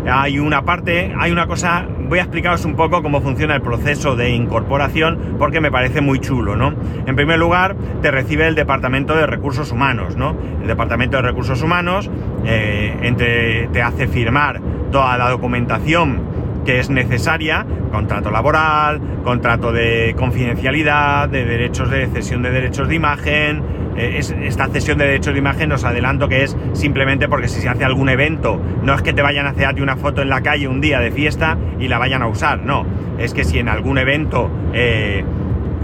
Hay 0.07 0.37
una 0.37 0.63
parte, 0.63 1.13
hay 1.17 1.31
una 1.31 1.47
cosa, 1.47 1.87
voy 2.07 2.19
a 2.19 2.23
explicaros 2.23 2.63
un 2.63 2.75
poco 2.75 3.01
cómo 3.01 3.21
funciona 3.21 3.55
el 3.55 3.61
proceso 3.61 4.15
de 4.15 4.29
incorporación 4.29 5.35
porque 5.39 5.61
me 5.61 5.71
parece 5.71 5.99
muy 6.01 6.19
chulo, 6.19 6.55
¿no? 6.55 6.73
En 7.07 7.15
primer 7.15 7.39
lugar, 7.39 7.75
te 8.01 8.11
recibe 8.11 8.47
el 8.47 8.53
Departamento 8.53 9.15
de 9.15 9.25
Recursos 9.25 9.71
Humanos, 9.71 10.15
¿no? 10.15 10.35
El 10.61 10.67
Departamento 10.67 11.17
de 11.17 11.23
Recursos 11.23 11.61
Humanos 11.63 12.09
eh, 12.45 12.95
entre, 13.01 13.67
te 13.69 13.81
hace 13.81 14.07
firmar 14.07 14.61
toda 14.91 15.17
la 15.17 15.29
documentación 15.29 16.34
que 16.65 16.79
es 16.79 16.89
necesaria, 16.89 17.65
contrato 17.91 18.31
laboral, 18.31 18.99
contrato 19.23 19.71
de 19.71 20.13
confidencialidad, 20.17 21.29
de 21.29 21.45
derechos 21.45 21.89
de 21.89 22.07
cesión 22.07 22.41
de 22.41 22.51
derechos 22.51 22.87
de 22.89 22.95
imagen. 22.95 23.63
Eh, 23.95 24.15
es, 24.17 24.31
esta 24.31 24.67
cesión 24.67 24.97
de 24.97 25.05
derechos 25.05 25.33
de 25.33 25.39
imagen 25.39 25.71
os 25.71 25.85
adelanto 25.85 26.27
que 26.27 26.43
es 26.43 26.57
simplemente 26.73 27.29
porque 27.29 27.47
si 27.47 27.61
se 27.61 27.69
hace 27.69 27.85
algún 27.85 28.09
evento, 28.09 28.59
no 28.83 28.93
es 28.93 29.01
que 29.01 29.13
te 29.13 29.21
vayan 29.21 29.45
a 29.45 29.51
hacer 29.51 29.81
una 29.81 29.95
foto 29.95 30.21
en 30.21 30.29
la 30.29 30.41
calle 30.41 30.67
un 30.67 30.81
día 30.81 30.99
de 30.99 31.11
fiesta 31.11 31.57
y 31.79 31.87
la 31.87 31.97
vayan 31.97 32.21
a 32.21 32.27
usar, 32.27 32.61
no. 32.61 32.85
Es 33.17 33.33
que 33.33 33.45
si 33.45 33.59
en 33.59 33.69
algún 33.69 33.97
evento 33.97 34.49
eh, 34.73 35.23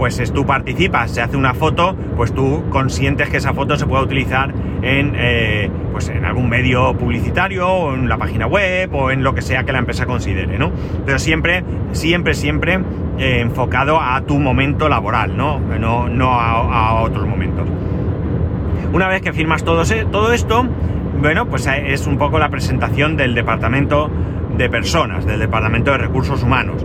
pues 0.02 0.18
es, 0.18 0.32
tú 0.32 0.44
participas, 0.44 1.12
se 1.12 1.22
hace 1.22 1.36
una 1.36 1.54
foto, 1.54 1.94
pues 2.16 2.34
tú 2.34 2.64
consientes 2.70 3.28
que 3.28 3.36
esa 3.36 3.54
foto 3.54 3.76
se 3.76 3.86
pueda 3.86 4.02
utilizar 4.02 4.52
en, 4.82 5.12
eh, 5.14 5.70
pues 5.92 6.08
en 6.08 6.24
algún 6.24 6.48
medio 6.48 6.92
publicitario 6.94 7.68
o 7.68 7.94
en 7.94 8.08
la 8.08 8.18
página 8.18 8.48
web 8.48 8.92
o 8.92 9.12
en 9.12 9.22
lo 9.22 9.32
que 9.32 9.42
sea 9.42 9.62
que 9.62 9.70
la 9.70 9.78
empresa 9.78 10.04
considere, 10.04 10.58
¿no? 10.58 10.72
Pero 11.06 11.20
siempre, 11.20 11.62
siempre, 11.92 12.34
siempre 12.34 12.80
eh, 13.16 13.42
enfocado 13.42 14.00
a 14.00 14.20
tu 14.22 14.40
momento 14.40 14.88
laboral, 14.88 15.36
¿no? 15.36 15.60
No, 15.60 16.08
no 16.08 16.32
a, 16.32 16.88
a, 16.88 16.94
otros 17.02 17.24
momentos. 17.24 17.68
Una 18.92 19.06
vez 19.06 19.22
que 19.22 19.32
firmas 19.32 19.62
todo, 19.62 19.84
todo 20.10 20.32
esto, 20.32 20.66
bueno, 21.20 21.46
pues 21.46 21.68
es 21.68 22.08
un 22.08 22.18
poco 22.18 22.40
la 22.40 22.48
presentación 22.48 23.16
del 23.16 23.36
departamento 23.36 24.10
de 24.58 24.68
personas, 24.68 25.24
del 25.26 25.38
departamento 25.38 25.92
de 25.92 25.98
recursos 25.98 26.42
humanos. 26.42 26.84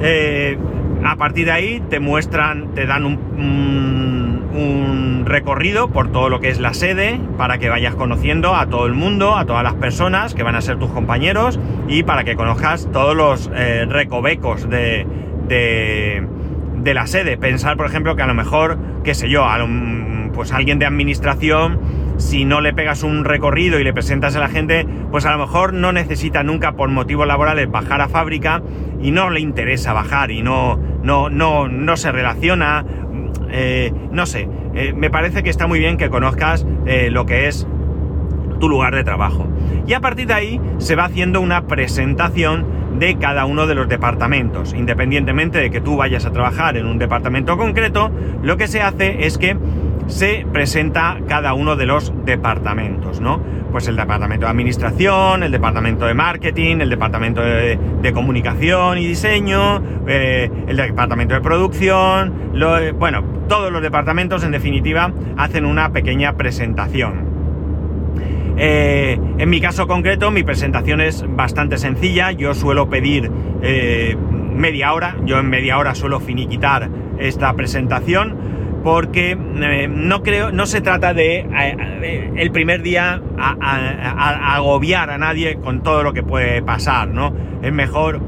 Eh, 0.00 0.56
a 1.04 1.16
partir 1.16 1.46
de 1.46 1.52
ahí 1.52 1.82
te 1.90 2.00
muestran, 2.00 2.74
te 2.74 2.86
dan 2.86 3.04
un, 3.04 3.18
un, 4.54 5.24
recorrido 5.24 5.88
por 5.88 6.12
todo 6.12 6.28
lo 6.28 6.40
que 6.40 6.48
es 6.48 6.60
la 6.60 6.74
sede 6.74 7.18
para 7.38 7.58
que 7.58 7.68
vayas 7.68 7.94
conociendo 7.94 8.54
a 8.54 8.66
todo 8.66 8.86
el 8.86 8.92
mundo, 8.92 9.36
a 9.36 9.46
todas 9.46 9.62
las 9.62 9.74
personas 9.74 10.34
que 10.34 10.42
van 10.42 10.56
a 10.56 10.60
ser 10.60 10.78
tus 10.78 10.90
compañeros 10.90 11.58
y 11.88 12.02
para 12.02 12.24
que 12.24 12.36
conozcas 12.36 12.88
todos 12.92 13.16
los 13.16 13.50
eh, 13.54 13.86
recovecos 13.88 14.68
de, 14.68 15.06
de, 15.48 16.26
de, 16.76 16.94
la 16.94 17.06
sede. 17.06 17.38
Pensar, 17.38 17.76
por 17.76 17.86
ejemplo, 17.86 18.14
que 18.14 18.22
a 18.22 18.26
lo 18.26 18.34
mejor, 18.34 18.78
qué 19.04 19.14
sé 19.14 19.30
yo, 19.30 19.48
a 19.48 19.58
lo, 19.58 19.68
pues 20.32 20.52
alguien 20.52 20.78
de 20.78 20.86
administración, 20.86 21.80
si 22.22 22.44
no 22.44 22.60
le 22.60 22.72
pegas 22.72 23.02
un 23.02 23.24
recorrido 23.24 23.80
y 23.80 23.84
le 23.84 23.92
presentas 23.92 24.36
a 24.36 24.40
la 24.40 24.48
gente, 24.48 24.86
pues 25.10 25.26
a 25.26 25.32
lo 25.32 25.38
mejor 25.38 25.74
no 25.74 25.92
necesita 25.92 26.42
nunca 26.42 26.72
por 26.72 26.88
motivos 26.88 27.26
laborales 27.26 27.70
bajar 27.70 28.00
a 28.00 28.08
fábrica 28.08 28.62
y 29.02 29.10
no 29.10 29.28
le 29.28 29.40
interesa 29.40 29.92
bajar 29.92 30.30
y 30.30 30.42
no, 30.42 30.78
no, 31.02 31.28
no, 31.28 31.68
no 31.68 31.96
se 31.96 32.12
relaciona, 32.12 32.86
eh, 33.50 33.92
no 34.10 34.24
sé, 34.26 34.48
eh, 34.74 34.94
me 34.96 35.10
parece 35.10 35.42
que 35.42 35.50
está 35.50 35.66
muy 35.66 35.80
bien 35.80 35.96
que 35.96 36.10
conozcas 36.10 36.64
eh, 36.86 37.10
lo 37.10 37.26
que 37.26 37.48
es 37.48 37.66
tu 38.60 38.68
lugar 38.68 38.94
de 38.94 39.02
trabajo. 39.02 39.48
Y 39.86 39.94
a 39.94 40.00
partir 40.00 40.28
de 40.28 40.34
ahí 40.34 40.60
se 40.78 40.94
va 40.94 41.06
haciendo 41.06 41.40
una 41.40 41.66
presentación 41.66 42.64
de 42.98 43.16
cada 43.16 43.46
uno 43.46 43.66
de 43.66 43.74
los 43.74 43.88
departamentos. 43.88 44.72
Independientemente 44.74 45.58
de 45.58 45.70
que 45.70 45.80
tú 45.80 45.96
vayas 45.96 46.24
a 46.24 46.30
trabajar 46.30 46.76
en 46.76 46.86
un 46.86 46.98
departamento 46.98 47.56
concreto, 47.58 48.12
lo 48.42 48.56
que 48.56 48.68
se 48.68 48.80
hace 48.80 49.26
es 49.26 49.38
que 49.38 49.56
se 50.06 50.46
presenta 50.52 51.18
cada 51.28 51.54
uno 51.54 51.76
de 51.76 51.86
los 51.86 52.12
departamentos, 52.24 53.20
¿no? 53.20 53.40
Pues 53.70 53.88
el 53.88 53.96
departamento 53.96 54.46
de 54.46 54.50
administración, 54.50 55.42
el 55.42 55.50
departamento 55.50 56.06
de 56.06 56.14
marketing, 56.14 56.78
el 56.80 56.90
departamento 56.90 57.40
de, 57.40 58.12
comunicación 58.12 58.98
y 58.98 59.06
diseño, 59.06 59.82
eh, 60.06 60.50
el 60.66 60.76
departamento 60.76 61.34
de 61.34 61.40
producción, 61.40 62.52
bueno, 62.98 63.24
todos 63.48 63.72
los 63.72 63.80
departamentos 63.80 64.44
en 64.44 64.50
definitiva 64.50 65.12
hacen 65.36 65.64
una 65.64 65.90
pequeña 65.92 66.34
presentación. 66.34 67.32
Eh, 68.56 69.18
en 69.38 69.50
mi 69.50 69.60
caso 69.60 69.86
concreto, 69.86 70.30
mi 70.30 70.42
presentación 70.42 71.00
es 71.00 71.24
bastante 71.26 71.78
sencilla. 71.78 72.32
Yo 72.32 72.54
suelo 72.54 72.88
pedir 72.88 73.30
eh, 73.62 74.16
media 74.54 74.92
hora. 74.92 75.16
Yo 75.24 75.38
en 75.38 75.48
media 75.48 75.78
hora 75.78 75.94
suelo 75.94 76.20
finiquitar 76.20 76.88
esta 77.18 77.52
presentación 77.54 78.51
porque 78.82 79.32
eh, 79.32 79.88
no 79.88 80.22
creo, 80.22 80.52
no 80.52 80.66
se 80.66 80.80
trata 80.80 81.14
de 81.14 81.46
el 82.36 82.50
primer 82.50 82.82
día 82.82 83.20
agobiar 83.38 85.10
a 85.10 85.18
nadie 85.18 85.56
con 85.56 85.82
todo 85.82 86.02
lo 86.02 86.12
que 86.12 86.22
puede 86.22 86.62
pasar, 86.62 87.08
¿no? 87.08 87.34
Es 87.62 87.72
mejor 87.72 88.20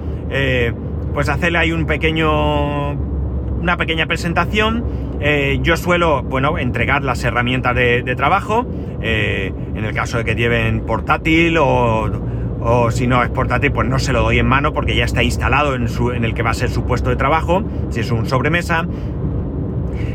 pues 1.13 1.29
hacerle 1.29 1.59
ahí 1.59 1.73
un 1.73 1.87
pequeño, 1.87 2.93
una 2.93 3.77
pequeña 3.77 4.07
presentación 4.07 5.05
eh, 5.21 5.61
yo 5.63 5.77
suelo, 5.77 6.23
bueno, 6.23 6.59
entregar 6.59 7.03
las 7.03 7.25
herramientas 7.25 7.75
de, 7.75 8.15
trabajo, 8.15 8.67
eh, 9.01 9.53
en 9.75 9.85
el 9.85 9.95
caso 9.95 10.19
de 10.19 10.25
que 10.25 10.35
lleven 10.35 10.81
portátil 10.81 11.57
o, 11.59 12.91
si 12.91 13.07
no 13.07 13.23
es 13.23 13.31
portátil, 13.31 13.73
pues 13.73 13.89
no 13.89 13.99
se 13.99 14.13
lo 14.13 14.23
doy 14.23 14.39
en 14.39 14.47
mano 14.47 14.73
porque 14.73 14.95
ya 14.97 15.05
está 15.05 15.23
instalado 15.23 15.75
en, 15.75 15.89
su, 15.89 16.13
en 16.13 16.25
el 16.25 16.35
que 16.35 16.43
va 16.43 16.51
a 16.51 16.55
ser 16.55 16.71
su 16.71 16.85
puesto 16.85 17.11
de 17.11 17.17
trabajo, 17.17 17.63
si 17.91 18.01
es 18.01 18.11
un 18.11 18.27
sobremesa. 18.27 18.87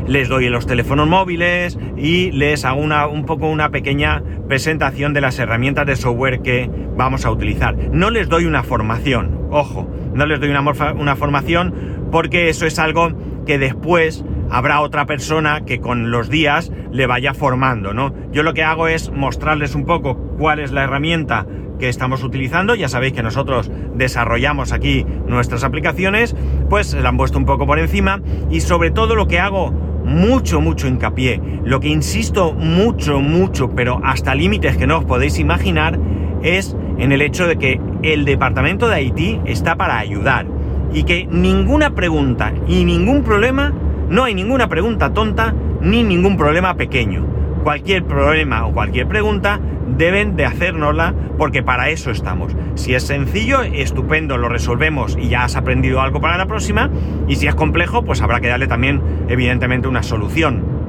Les 0.06 0.28
doy 0.28 0.48
los 0.48 0.66
teléfonos 0.66 1.08
móviles 1.08 1.78
y 1.96 2.30
les 2.32 2.64
hago 2.64 2.80
una, 2.80 3.06
un 3.06 3.24
poco 3.24 3.48
una 3.48 3.70
pequeña 3.70 4.22
presentación 4.48 5.14
de 5.14 5.20
las 5.20 5.38
herramientas 5.38 5.86
de 5.86 5.96
software 5.96 6.42
que 6.42 6.70
vamos 6.96 7.24
a 7.24 7.30
utilizar. 7.30 7.76
No 7.76 8.10
les 8.10 8.28
doy 8.28 8.46
una 8.46 8.62
formación, 8.62 9.46
ojo, 9.50 9.88
no 10.14 10.26
les 10.26 10.40
doy 10.40 10.50
una, 10.50 10.60
una 10.94 11.16
formación 11.16 12.08
porque 12.10 12.48
eso 12.48 12.66
es 12.66 12.78
algo 12.78 13.12
que 13.46 13.58
después 13.58 14.24
habrá 14.50 14.80
otra 14.80 15.06
persona 15.06 15.64
que 15.64 15.80
con 15.80 16.10
los 16.10 16.28
días 16.28 16.72
le 16.90 17.06
vaya 17.06 17.34
formando, 17.34 17.94
¿no? 17.94 18.12
Yo 18.32 18.42
lo 18.42 18.52
que 18.52 18.64
hago 18.64 18.88
es 18.88 19.10
mostrarles 19.12 19.74
un 19.74 19.86
poco 19.86 20.16
cuál 20.38 20.58
es 20.58 20.72
la 20.72 20.84
herramienta 20.84 21.46
que 21.80 21.88
estamos 21.88 22.22
utilizando, 22.22 22.76
ya 22.76 22.88
sabéis 22.88 23.14
que 23.14 23.22
nosotros 23.22 23.70
desarrollamos 23.96 24.72
aquí 24.72 25.04
nuestras 25.26 25.64
aplicaciones, 25.64 26.36
pues 26.68 26.88
se 26.88 27.00
la 27.00 27.08
han 27.08 27.16
puesto 27.16 27.38
un 27.38 27.46
poco 27.46 27.66
por 27.66 27.80
encima 27.80 28.22
y 28.50 28.60
sobre 28.60 28.92
todo 28.92 29.16
lo 29.16 29.26
que 29.26 29.40
hago 29.40 29.72
mucho, 30.04 30.60
mucho 30.60 30.86
hincapié, 30.86 31.40
lo 31.64 31.80
que 31.80 31.88
insisto 31.88 32.52
mucho, 32.52 33.20
mucho, 33.20 33.70
pero 33.70 34.00
hasta 34.04 34.34
límites 34.34 34.76
que 34.76 34.86
no 34.86 34.98
os 34.98 35.04
podéis 35.04 35.38
imaginar, 35.38 35.98
es 36.42 36.76
en 36.98 37.12
el 37.12 37.22
hecho 37.22 37.46
de 37.46 37.56
que 37.56 37.80
el 38.02 38.24
departamento 38.24 38.88
de 38.88 38.96
Haití 38.96 39.40
está 39.44 39.76
para 39.76 39.98
ayudar 39.98 40.46
y 40.92 41.04
que 41.04 41.26
ninguna 41.26 41.94
pregunta 41.94 42.52
y 42.66 42.84
ningún 42.84 43.22
problema 43.22 43.72
no 44.08 44.24
hay 44.24 44.34
ninguna 44.34 44.68
pregunta 44.68 45.12
tonta 45.12 45.54
ni 45.80 46.02
ningún 46.02 46.36
problema 46.36 46.74
pequeño. 46.74 47.39
Cualquier 47.62 48.04
problema 48.04 48.66
o 48.66 48.72
cualquier 48.72 49.06
pregunta 49.06 49.60
deben 49.98 50.36
de 50.36 50.46
hacérnosla 50.46 51.14
porque 51.36 51.62
para 51.62 51.90
eso 51.90 52.10
estamos. 52.10 52.56
Si 52.74 52.94
es 52.94 53.06
sencillo, 53.06 53.62
estupendo, 53.62 54.38
lo 54.38 54.48
resolvemos 54.48 55.16
y 55.20 55.28
ya 55.28 55.44
has 55.44 55.56
aprendido 55.56 56.00
algo 56.00 56.20
para 56.20 56.38
la 56.38 56.46
próxima. 56.46 56.90
Y 57.28 57.36
si 57.36 57.46
es 57.46 57.54
complejo, 57.54 58.02
pues 58.02 58.22
habrá 58.22 58.40
que 58.40 58.48
darle 58.48 58.66
también, 58.66 59.02
evidentemente, 59.28 59.88
una 59.88 60.02
solución. 60.02 60.79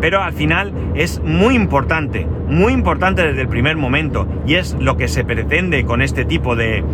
Pero 0.00 0.22
al 0.22 0.32
final 0.32 0.72
es 0.94 1.20
muy 1.24 1.54
importante, 1.54 2.26
muy 2.48 2.72
importante 2.72 3.22
desde 3.22 3.42
el 3.42 3.48
primer 3.48 3.76
momento, 3.76 4.26
y 4.46 4.54
es 4.54 4.76
lo 4.78 4.96
que 4.96 5.08
se 5.08 5.24
pretende 5.24 5.84
con 5.84 6.02
este 6.02 6.24
tipo 6.24 6.56
de, 6.56 6.84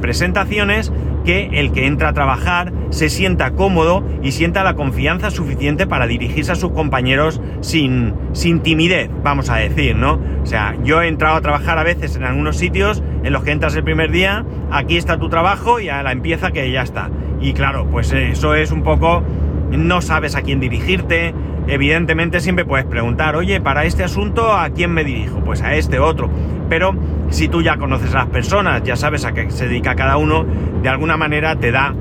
presentaciones, 0.00 0.92
que 1.24 1.48
el 1.54 1.72
que 1.72 1.86
entra 1.86 2.10
a 2.10 2.12
trabajar 2.12 2.72
se 2.90 3.08
sienta 3.08 3.52
cómodo 3.52 4.04
y 4.22 4.32
sienta 4.32 4.62
la 4.62 4.74
confianza 4.74 5.30
suficiente 5.30 5.86
para 5.86 6.06
dirigirse 6.06 6.52
a 6.52 6.54
sus 6.54 6.72
compañeros 6.72 7.40
sin, 7.60 8.14
sin 8.32 8.60
timidez, 8.60 9.10
vamos 9.22 9.48
a 9.50 9.56
decir, 9.56 9.96
¿no? 9.96 10.20
O 10.42 10.46
sea, 10.46 10.76
yo 10.84 11.02
he 11.02 11.08
entrado 11.08 11.36
a 11.36 11.40
trabajar 11.40 11.78
a 11.78 11.84
veces 11.84 12.16
en 12.16 12.24
algunos 12.24 12.56
sitios 12.56 13.02
en 13.24 13.32
los 13.32 13.42
que 13.42 13.50
entras 13.50 13.74
el 13.76 13.84
primer 13.84 14.10
día, 14.10 14.44
aquí 14.70 14.96
está 14.96 15.18
tu 15.18 15.28
trabajo 15.28 15.80
y 15.80 15.88
a 15.88 16.02
la 16.02 16.12
empieza 16.12 16.50
que 16.50 16.70
ya 16.70 16.82
está. 16.82 17.10
Y 17.40 17.52
claro, 17.52 17.86
pues 17.90 18.12
eso 18.12 18.54
es 18.54 18.72
un 18.72 18.82
poco, 18.82 19.22
no 19.70 20.00
sabes 20.00 20.34
a 20.34 20.42
quién 20.42 20.60
dirigirte, 20.60 21.34
evidentemente 21.68 22.40
siempre 22.40 22.64
puedes 22.64 22.86
preguntar, 22.86 23.36
oye, 23.36 23.60
para 23.60 23.84
este 23.84 24.04
asunto, 24.04 24.52
¿a 24.52 24.70
quién 24.70 24.92
me 24.92 25.04
dirijo? 25.04 25.40
Pues 25.40 25.62
a 25.62 25.74
este 25.74 25.98
otro. 25.98 26.30
Pero 26.68 26.94
si 27.30 27.48
tú 27.48 27.62
ya 27.62 27.76
conoces 27.76 28.14
a 28.14 28.18
las 28.18 28.26
personas, 28.28 28.82
ya 28.82 28.96
sabes 28.96 29.24
a 29.24 29.32
qué 29.32 29.50
se 29.50 29.68
dedica 29.68 29.94
cada 29.94 30.16
uno, 30.16 30.44
de 30.82 30.88
alguna 30.88 31.16
manera 31.16 31.56
te 31.56 31.70
da 31.70 31.94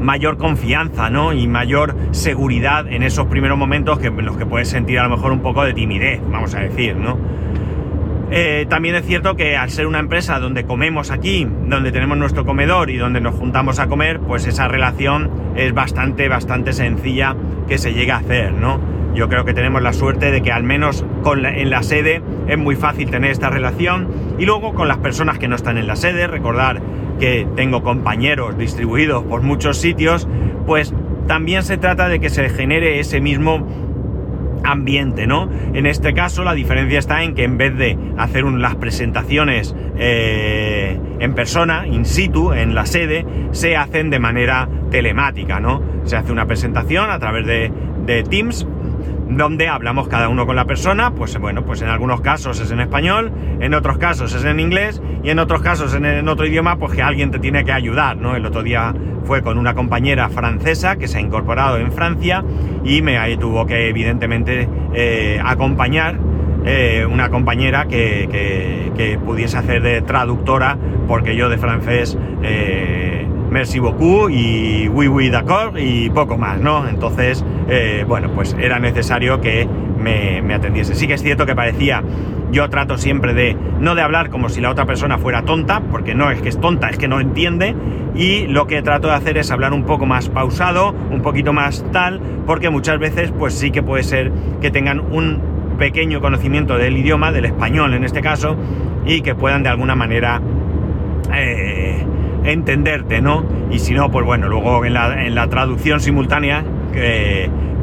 mayor 0.00 0.38
confianza, 0.38 1.10
¿no? 1.10 1.32
Y 1.32 1.46
mayor 1.46 1.94
seguridad 2.12 2.90
en 2.90 3.02
esos 3.02 3.26
primeros 3.26 3.58
momentos 3.58 3.98
que, 3.98 4.08
en 4.08 4.24
los 4.24 4.36
que 4.36 4.46
puedes 4.46 4.68
sentir 4.68 4.98
a 4.98 5.04
lo 5.04 5.16
mejor 5.16 5.32
un 5.32 5.40
poco 5.40 5.62
de 5.64 5.74
timidez, 5.74 6.20
vamos 6.30 6.54
a 6.54 6.60
decir, 6.60 6.96
¿no? 6.96 7.18
Eh, 8.32 8.66
también 8.68 8.94
es 8.94 9.04
cierto 9.04 9.34
que 9.34 9.56
al 9.56 9.70
ser 9.70 9.88
una 9.88 9.98
empresa 9.98 10.38
donde 10.38 10.64
comemos 10.64 11.10
aquí, 11.10 11.48
donde 11.66 11.90
tenemos 11.90 12.16
nuestro 12.16 12.44
comedor 12.44 12.90
y 12.90 12.96
donde 12.96 13.20
nos 13.20 13.34
juntamos 13.34 13.80
a 13.80 13.88
comer, 13.88 14.20
pues 14.20 14.46
esa 14.46 14.68
relación 14.68 15.30
es 15.56 15.74
bastante, 15.74 16.28
bastante 16.28 16.72
sencilla 16.72 17.34
que 17.66 17.76
se 17.76 17.92
llegue 17.92 18.12
a 18.12 18.18
hacer, 18.18 18.52
¿no? 18.52 18.80
Yo 19.14 19.28
creo 19.28 19.44
que 19.44 19.52
tenemos 19.52 19.82
la 19.82 19.92
suerte 19.92 20.30
de 20.30 20.42
que 20.42 20.52
al 20.52 20.62
menos 20.62 21.04
con 21.24 21.44
en 21.44 21.70
la 21.70 21.82
sede 21.82 22.22
es 22.46 22.56
muy 22.56 22.76
fácil 22.76 23.10
tener 23.10 23.32
esta 23.32 23.50
relación 23.50 24.08
y 24.38 24.46
luego 24.46 24.74
con 24.74 24.86
las 24.86 24.98
personas 24.98 25.38
que 25.38 25.48
no 25.48 25.56
están 25.56 25.76
en 25.76 25.88
la 25.88 25.96
sede, 25.96 26.28
recordar 26.28 26.80
que 27.18 27.48
tengo 27.56 27.82
compañeros 27.82 28.56
distribuidos 28.56 29.24
por 29.24 29.42
muchos 29.42 29.78
sitios, 29.78 30.28
pues 30.66 30.94
también 31.26 31.64
se 31.64 31.76
trata 31.76 32.08
de 32.08 32.20
que 32.20 32.30
se 32.30 32.48
genere 32.48 33.00
ese 33.00 33.20
mismo 33.20 33.66
ambiente, 34.64 35.26
¿no? 35.26 35.48
En 35.74 35.86
este 35.86 36.14
caso 36.14 36.44
la 36.44 36.54
diferencia 36.54 36.98
está 36.98 37.22
en 37.22 37.34
que 37.34 37.44
en 37.44 37.58
vez 37.58 37.76
de 37.76 37.98
hacer 38.18 38.44
las 38.44 38.76
presentaciones 38.76 39.74
eh, 39.96 40.98
en 41.18 41.34
persona, 41.34 41.86
in 41.86 42.04
situ, 42.04 42.52
en 42.52 42.74
la 42.74 42.86
sede, 42.86 43.24
se 43.52 43.76
hacen 43.76 44.10
de 44.10 44.18
manera 44.18 44.68
telemática, 44.90 45.60
¿no? 45.60 45.82
Se 46.04 46.16
hace 46.16 46.32
una 46.32 46.46
presentación 46.46 47.10
a 47.10 47.18
través 47.18 47.46
de, 47.46 47.72
de 48.06 48.22
Teams 48.22 48.66
donde 49.28 49.68
hablamos 49.68 50.08
cada 50.08 50.28
uno 50.28 50.46
con 50.46 50.56
la 50.56 50.64
persona, 50.64 51.12
pues 51.12 51.38
bueno, 51.38 51.64
pues 51.64 51.82
en 51.82 51.88
algunos 51.88 52.20
casos 52.20 52.60
es 52.60 52.70
en 52.70 52.80
español, 52.80 53.32
en 53.60 53.74
otros 53.74 53.98
casos 53.98 54.34
es 54.34 54.44
en 54.44 54.60
inglés 54.60 55.00
y 55.22 55.30
en 55.30 55.38
otros 55.38 55.62
casos 55.62 55.94
en, 55.94 56.28
otro 56.28 56.46
idioma, 56.46 56.76
pues 56.76 56.92
que 56.92 57.02
alguien 57.02 57.30
te 57.30 57.38
tiene 57.38 57.64
que 57.64 57.72
ayudar, 57.72 58.16
¿no? 58.16 58.36
El 58.36 58.46
otro 58.46 58.62
día 58.62 58.94
fue 59.24 59.42
con 59.42 59.58
una 59.58 59.74
compañera 59.74 60.28
francesa 60.28 60.96
que 60.96 61.06
se 61.06 61.18
ha 61.18 61.20
incorporado 61.20 61.78
en 61.78 61.92
Francia 61.92 62.44
y 62.84 63.02
me 63.02 63.36
tuvo 63.36 63.66
que 63.66 63.88
evidentemente 63.88 64.68
eh, 64.94 65.40
acompañar 65.44 66.18
eh, 66.64 67.06
una 67.10 67.30
compañera 67.30 67.86
que, 67.86 68.28
que, 68.96 69.18
pudiese 69.24 69.56
hacer 69.56 69.82
de 69.82 70.02
traductora 70.02 70.76
porque 71.08 71.34
yo 71.34 71.48
de 71.48 71.56
francés 71.56 72.18
eh, 72.42 73.09
merci 73.50 73.80
beaucoup 73.80 74.30
y 74.30 74.88
oui 74.88 75.08
oui 75.08 75.28
d'accord 75.28 75.78
y 75.78 76.08
poco 76.10 76.38
más, 76.38 76.60
¿no? 76.60 76.88
Entonces, 76.88 77.44
eh, 77.68 78.04
bueno, 78.06 78.30
pues 78.34 78.56
era 78.58 78.78
necesario 78.78 79.40
que 79.40 79.68
me, 79.98 80.54
atendiese. 80.54 80.94
Sí 80.94 81.06
que 81.06 81.14
es 81.14 81.22
cierto 81.22 81.46
que 81.46 81.54
parecía, 81.54 82.02
yo 82.52 82.68
trato 82.70 82.96
siempre 82.96 83.34
de, 83.34 83.56
no 83.80 83.94
de 83.94 84.02
hablar 84.02 84.30
como 84.30 84.48
si 84.48 84.60
la 84.60 84.70
otra 84.70 84.86
persona 84.86 85.18
fuera 85.18 85.42
tonta, 85.42 85.80
porque 85.80 86.14
no 86.14 86.30
es 86.30 86.40
que 86.40 86.48
es 86.48 86.60
tonta, 86.60 86.88
es 86.88 86.96
que 86.96 87.08
no 87.08 87.20
entiende, 87.20 87.74
y 88.14 88.46
lo 88.46 88.66
que 88.66 88.82
trato 88.82 89.08
de 89.08 89.14
hacer 89.14 89.36
es 89.36 89.50
hablar 89.50 89.72
un 89.72 89.84
poco 89.84 90.06
más 90.06 90.28
pausado, 90.28 90.94
un 91.10 91.20
poquito 91.20 91.52
más 91.52 91.84
tal, 91.92 92.20
porque 92.46 92.70
muchas 92.70 92.98
veces 92.98 93.32
pues 93.36 93.54
sí 93.54 93.70
que 93.70 93.82
puede 93.82 94.02
ser 94.02 94.32
que 94.60 94.70
tengan 94.70 95.00
un 95.00 95.76
pequeño 95.78 96.20
conocimiento 96.20 96.76
del 96.76 96.96
idioma, 96.96 97.32
del 97.32 97.46
español 97.46 97.94
en 97.94 98.04
este 98.04 98.20
caso, 98.20 98.56
y 99.06 99.22
que 99.22 99.34
puedan 99.34 99.62
de 99.62 99.68
alguna 99.70 99.94
manera... 99.94 100.40
Eh, 101.32 102.04
entenderte, 102.44 103.20
¿no? 103.20 103.44
Y 103.70 103.78
si 103.78 103.94
no, 103.94 104.10
pues 104.10 104.24
bueno, 104.24 104.48
luego 104.48 104.84
en 104.84 104.94
la, 104.94 105.46
traducción 105.48 106.00
simultánea, 106.00 106.64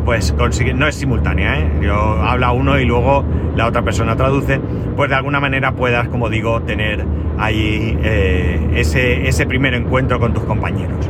pues 0.08 0.32
consigue, 0.32 0.74
no 0.74 0.88
es 0.88 0.96
simultánea, 0.96 1.60
¿eh? 1.60 1.70
yo 1.82 1.94
habla 1.94 2.54
uno 2.54 2.80
y 2.80 2.86
luego 2.86 3.26
la 3.58 3.68
otra 3.68 3.82
persona 3.82 4.16
traduce, 4.16 4.58
pues 4.96 5.10
de 5.10 5.16
alguna 5.18 5.42
manera 5.42 5.74
puedas, 5.74 6.08
como 6.08 6.30
digo, 6.30 6.62
tener 6.62 7.06
ahí 7.38 7.98
eh, 8.02 8.70
ese, 8.76 9.46
primer 9.48 9.74
encuentro 9.74 10.18
con 10.18 10.34
tus 10.34 10.44
compañeros. 10.44 11.10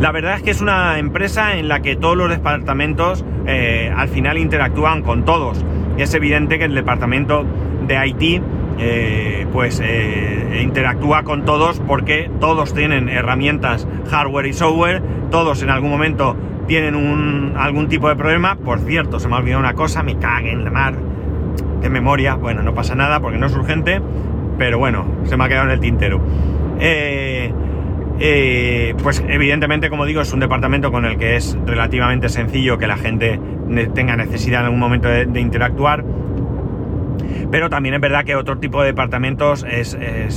La 0.00 0.10
verdad 0.10 0.36
es 0.36 0.42
que 0.42 0.52
es 0.52 0.62
una 0.62 0.98
empresa 0.98 1.58
en 1.58 1.68
la 1.68 1.80
que 1.80 1.96
todos 1.96 2.16
los 2.16 2.30
departamentos 2.30 3.26
eh, 3.46 3.92
al 3.94 4.08
final 4.08 4.38
interactúan 4.38 5.02
con 5.02 5.26
todos. 5.26 5.62
Es 5.98 6.14
evidente 6.14 6.58
que 6.58 6.64
el 6.64 6.74
departamento 6.74 7.44
de 7.86 8.06
IT 8.06 8.42
eh, 8.78 9.46
pues 9.52 9.80
eh, 9.82 10.60
interactúa 10.62 11.22
con 11.22 11.44
todos 11.44 11.80
porque 11.80 12.30
todos 12.40 12.74
tienen 12.74 13.08
herramientas 13.08 13.86
hardware 14.10 14.46
y 14.46 14.52
software, 14.52 15.02
todos 15.30 15.62
en 15.62 15.70
algún 15.70 15.90
momento 15.90 16.36
tienen 16.66 16.94
un, 16.94 17.54
algún 17.56 17.88
tipo 17.88 18.08
de 18.08 18.16
problema. 18.16 18.56
Por 18.56 18.80
cierto, 18.80 19.20
se 19.20 19.28
me 19.28 19.34
ha 19.34 19.38
olvidado 19.38 19.60
una 19.60 19.74
cosa, 19.74 20.02
me 20.02 20.16
cague 20.18 20.52
en 20.52 20.64
la 20.64 20.70
mar. 20.70 20.94
Qué 21.80 21.90
memoria, 21.90 22.34
bueno, 22.34 22.62
no 22.62 22.74
pasa 22.74 22.94
nada 22.94 23.20
porque 23.20 23.38
no 23.38 23.46
es 23.46 23.54
urgente, 23.54 24.00
pero 24.58 24.78
bueno, 24.78 25.04
se 25.24 25.36
me 25.36 25.44
ha 25.44 25.48
quedado 25.48 25.66
en 25.66 25.72
el 25.72 25.80
tintero. 25.80 26.20
Eh, 26.80 27.52
eh, 28.18 28.94
pues 29.02 29.22
evidentemente, 29.28 29.90
como 29.90 30.06
digo, 30.06 30.22
es 30.22 30.32
un 30.32 30.40
departamento 30.40 30.90
con 30.90 31.04
el 31.04 31.18
que 31.18 31.36
es 31.36 31.56
relativamente 31.66 32.28
sencillo 32.28 32.78
que 32.78 32.86
la 32.86 32.96
gente 32.96 33.38
tenga 33.94 34.16
necesidad 34.16 34.60
en 34.60 34.66
algún 34.66 34.80
momento 34.80 35.08
de, 35.08 35.40
interactuar. 35.40 36.04
Pero 37.50 37.70
también 37.70 37.94
es 37.94 38.00
verdad 38.00 38.24
que 38.24 38.34
otro 38.34 38.58
tipo 38.58 38.80
de 38.80 38.88
departamentos 38.88 39.64
es, 39.68 39.96
eh, 40.00 40.28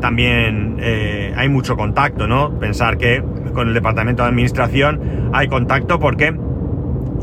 también 0.00 0.76
eh, 0.80 1.32
hay 1.36 1.48
mucho 1.48 1.76
contacto, 1.76 2.26
¿no? 2.26 2.58
Pensar 2.58 2.98
que 2.98 3.22
con 3.54 3.68
el 3.68 3.74
departamento 3.74 4.22
de 4.22 4.28
administración 4.28 5.30
hay 5.32 5.48
contacto 5.48 5.98
porque 5.98 6.34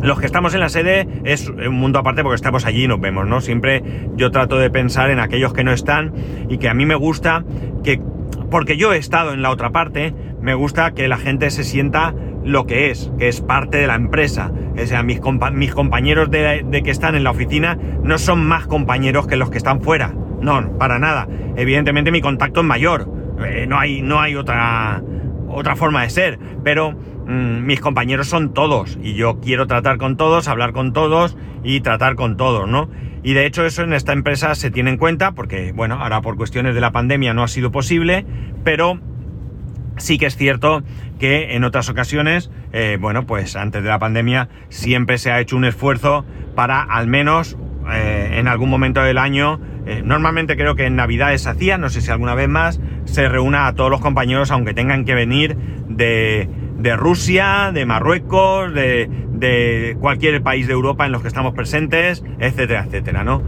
los 0.02 0.20
que 0.20 0.26
estamos 0.26 0.54
en 0.54 0.60
la 0.60 0.70
sede 0.70 1.08
es 1.24 1.50
un 1.50 1.76
mundo 1.76 2.00
aparte 2.00 2.22
porque 2.22 2.36
estamos 2.36 2.66
allí 2.66 2.84
y 2.84 2.88
nos 2.88 3.00
vemos, 3.00 3.28
¿no? 3.28 3.42
Siempre 3.42 3.84
yo 4.16 4.32
trato 4.32 4.58
de 4.58 4.70
pensar 4.70 5.10
en 5.10 5.20
aquellos 5.20 5.54
que 5.54 5.64
no 5.64 5.72
están 5.72 6.14
y 6.50 6.58
que 6.58 6.70
a 6.70 6.74
mí 6.74 6.86
me 6.86 6.96
gusta 6.96 7.44
que 7.84 8.02
porque 8.50 8.78
yo 8.78 8.94
he 8.94 8.98
estado 8.98 9.34
en 9.34 9.42
la 9.42 9.50
otra 9.50 9.72
parte, 9.72 10.14
me 10.42 10.54
gusta 10.54 10.92
que 10.92 11.08
la 11.08 11.18
gente 11.18 11.50
se 11.50 11.64
sienta 11.64 12.14
lo 12.46 12.66
que 12.68 12.92
es, 12.92 13.12
que 13.18 13.28
es 13.28 13.42
parte 13.42 13.78
de 13.78 13.88
la 13.88 13.96
empresa. 13.96 14.52
O 14.82 14.86
sea, 14.86 15.04
mis, 15.04 15.20
compañeros 15.20 16.30
de, 16.30 16.82
que 16.84 16.92
están 16.92 17.16
en 17.16 17.24
la 17.24 17.32
oficina 17.32 17.78
no 18.04 18.18
son 18.18 18.46
más 18.46 18.68
compañeros 18.68 19.28
que 19.28 19.36
los 19.36 19.50
que 19.50 19.58
están 19.58 19.82
fuera. 19.82 20.14
No, 20.42 20.78
para 20.78 21.00
nada. 21.00 21.28
Evidentemente 21.58 22.12
mi 22.12 22.22
contacto 22.22 22.62
es 22.62 22.66
mayor. 22.66 23.10
Eh, 23.44 23.66
no 23.68 23.80
hay, 23.80 24.02
no 24.02 24.22
hay 24.22 24.36
otra, 24.36 25.02
otra 25.50 25.76
forma 25.76 26.04
de 26.04 26.10
ser. 26.12 26.40
Pero 26.64 26.92
mm, 26.92 27.66
mis 27.66 27.82
compañeros 27.82 28.28
son 28.28 28.54
todos. 28.54 28.98
Y 29.02 29.16
yo 29.16 29.40
quiero 29.40 29.66
tratar 29.66 29.98
con 29.98 30.16
todos, 30.16 30.48
hablar 30.48 30.72
con 30.72 30.94
todos 30.94 31.36
y 31.64 31.82
tratar 31.82 32.16
con 32.16 32.38
todos, 32.38 32.70
¿no? 32.70 32.90
Y 33.24 33.34
de 33.34 33.48
hecho 33.48 33.66
eso 33.66 33.82
en 33.82 33.94
esta 33.94 34.14
empresa 34.14 34.54
se 34.54 34.70
tiene 34.70 34.92
en 34.92 34.98
cuenta 34.98 35.32
porque, 35.32 35.72
bueno, 35.72 35.96
ahora 35.96 36.22
por 36.22 36.38
cuestiones 36.38 36.76
de 36.76 36.82
la 36.82 36.92
pandemia 36.92 37.34
no 37.34 37.42
ha 37.42 37.48
sido 37.48 37.72
posible, 37.72 38.24
pero 38.64 39.00
sí 39.98 40.18
que 40.18 40.26
es 40.26 40.36
cierto 40.36 40.84
que 41.20 41.56
en 41.56 41.64
otras 41.64 41.90
ocasiones, 41.90 42.52
eh, 42.74 42.98
bueno, 43.00 43.26
pues 43.26 43.56
antes 43.56 43.84
de 43.84 43.90
la 43.90 44.00
pandemia 44.00 44.50
siempre 44.70 45.18
se 45.18 45.32
ha 45.32 45.40
hecho 45.40 45.56
un 45.56 45.66
esfuerzo 45.66 46.26
para 46.56 46.82
al 46.82 47.08
menos 47.08 47.58
eh, 47.92 48.32
en 48.34 48.48
algún 48.48 48.70
momento 48.70 49.02
del 49.02 49.18
año, 49.18 49.60
eh, 49.86 50.02
normalmente 50.04 50.58
creo 50.58 50.76
que 50.76 50.86
en 50.86 50.96
Navidades 50.96 51.48
hacía, 51.48 51.78
no 51.78 51.90
sé 51.90 52.02
si 52.02 52.12
alguna 52.12 52.36
vez 52.36 52.50
más, 52.50 52.82
se 53.06 53.30
reúna 53.30 53.68
a 53.68 53.74
todos 53.76 53.92
los 53.92 54.02
compañeros 54.02 54.52
aunque 54.52 54.74
tengan 54.74 55.06
que 55.06 55.14
venir 55.14 55.56
de, 55.88 56.50
de 56.78 56.96
Rusia, 56.96 57.72
de 57.74 57.86
Marruecos, 57.86 58.74
de, 58.74 59.10
de 59.32 59.98
cualquier 60.00 60.42
país 60.42 60.68
de 60.68 60.74
Europa 60.74 61.06
en 61.06 61.12
los 61.12 61.22
que 61.22 61.28
estamos 61.28 61.54
presentes, 61.54 62.24
etcétera, 62.40 62.86
etcétera, 62.88 63.24
¿no? 63.24 63.44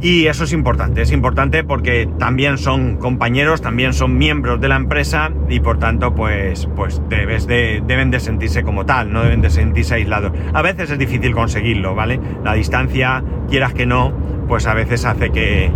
Y 0.00 0.26
eso 0.26 0.44
es 0.44 0.52
importante, 0.52 1.02
es 1.02 1.10
importante 1.10 1.64
porque 1.64 2.08
también 2.18 2.56
son 2.56 2.98
compañeros, 2.98 3.60
también 3.60 3.92
son 3.92 4.16
miembros 4.16 4.60
de 4.60 4.68
la 4.68 4.76
empresa 4.76 5.32
y 5.48 5.58
por 5.58 5.80
tanto 5.80 6.14
pues, 6.14 6.68
pues 6.76 7.02
de, 7.08 7.82
deben 7.84 8.12
de 8.12 8.20
sentirse 8.20 8.62
como 8.62 8.86
tal, 8.86 9.12
no 9.12 9.24
deben 9.24 9.40
de 9.40 9.50
sentirse 9.50 9.94
aislados. 9.94 10.30
A 10.54 10.62
veces 10.62 10.90
es 10.90 10.98
difícil 10.98 11.34
conseguirlo, 11.34 11.96
¿vale? 11.96 12.20
La 12.44 12.54
distancia, 12.54 13.24
quieras 13.48 13.74
que 13.74 13.86
no, 13.86 14.12
pues 14.46 14.68
a 14.68 14.74
veces 14.74 15.04
hace 15.04 15.30
que, 15.30 15.72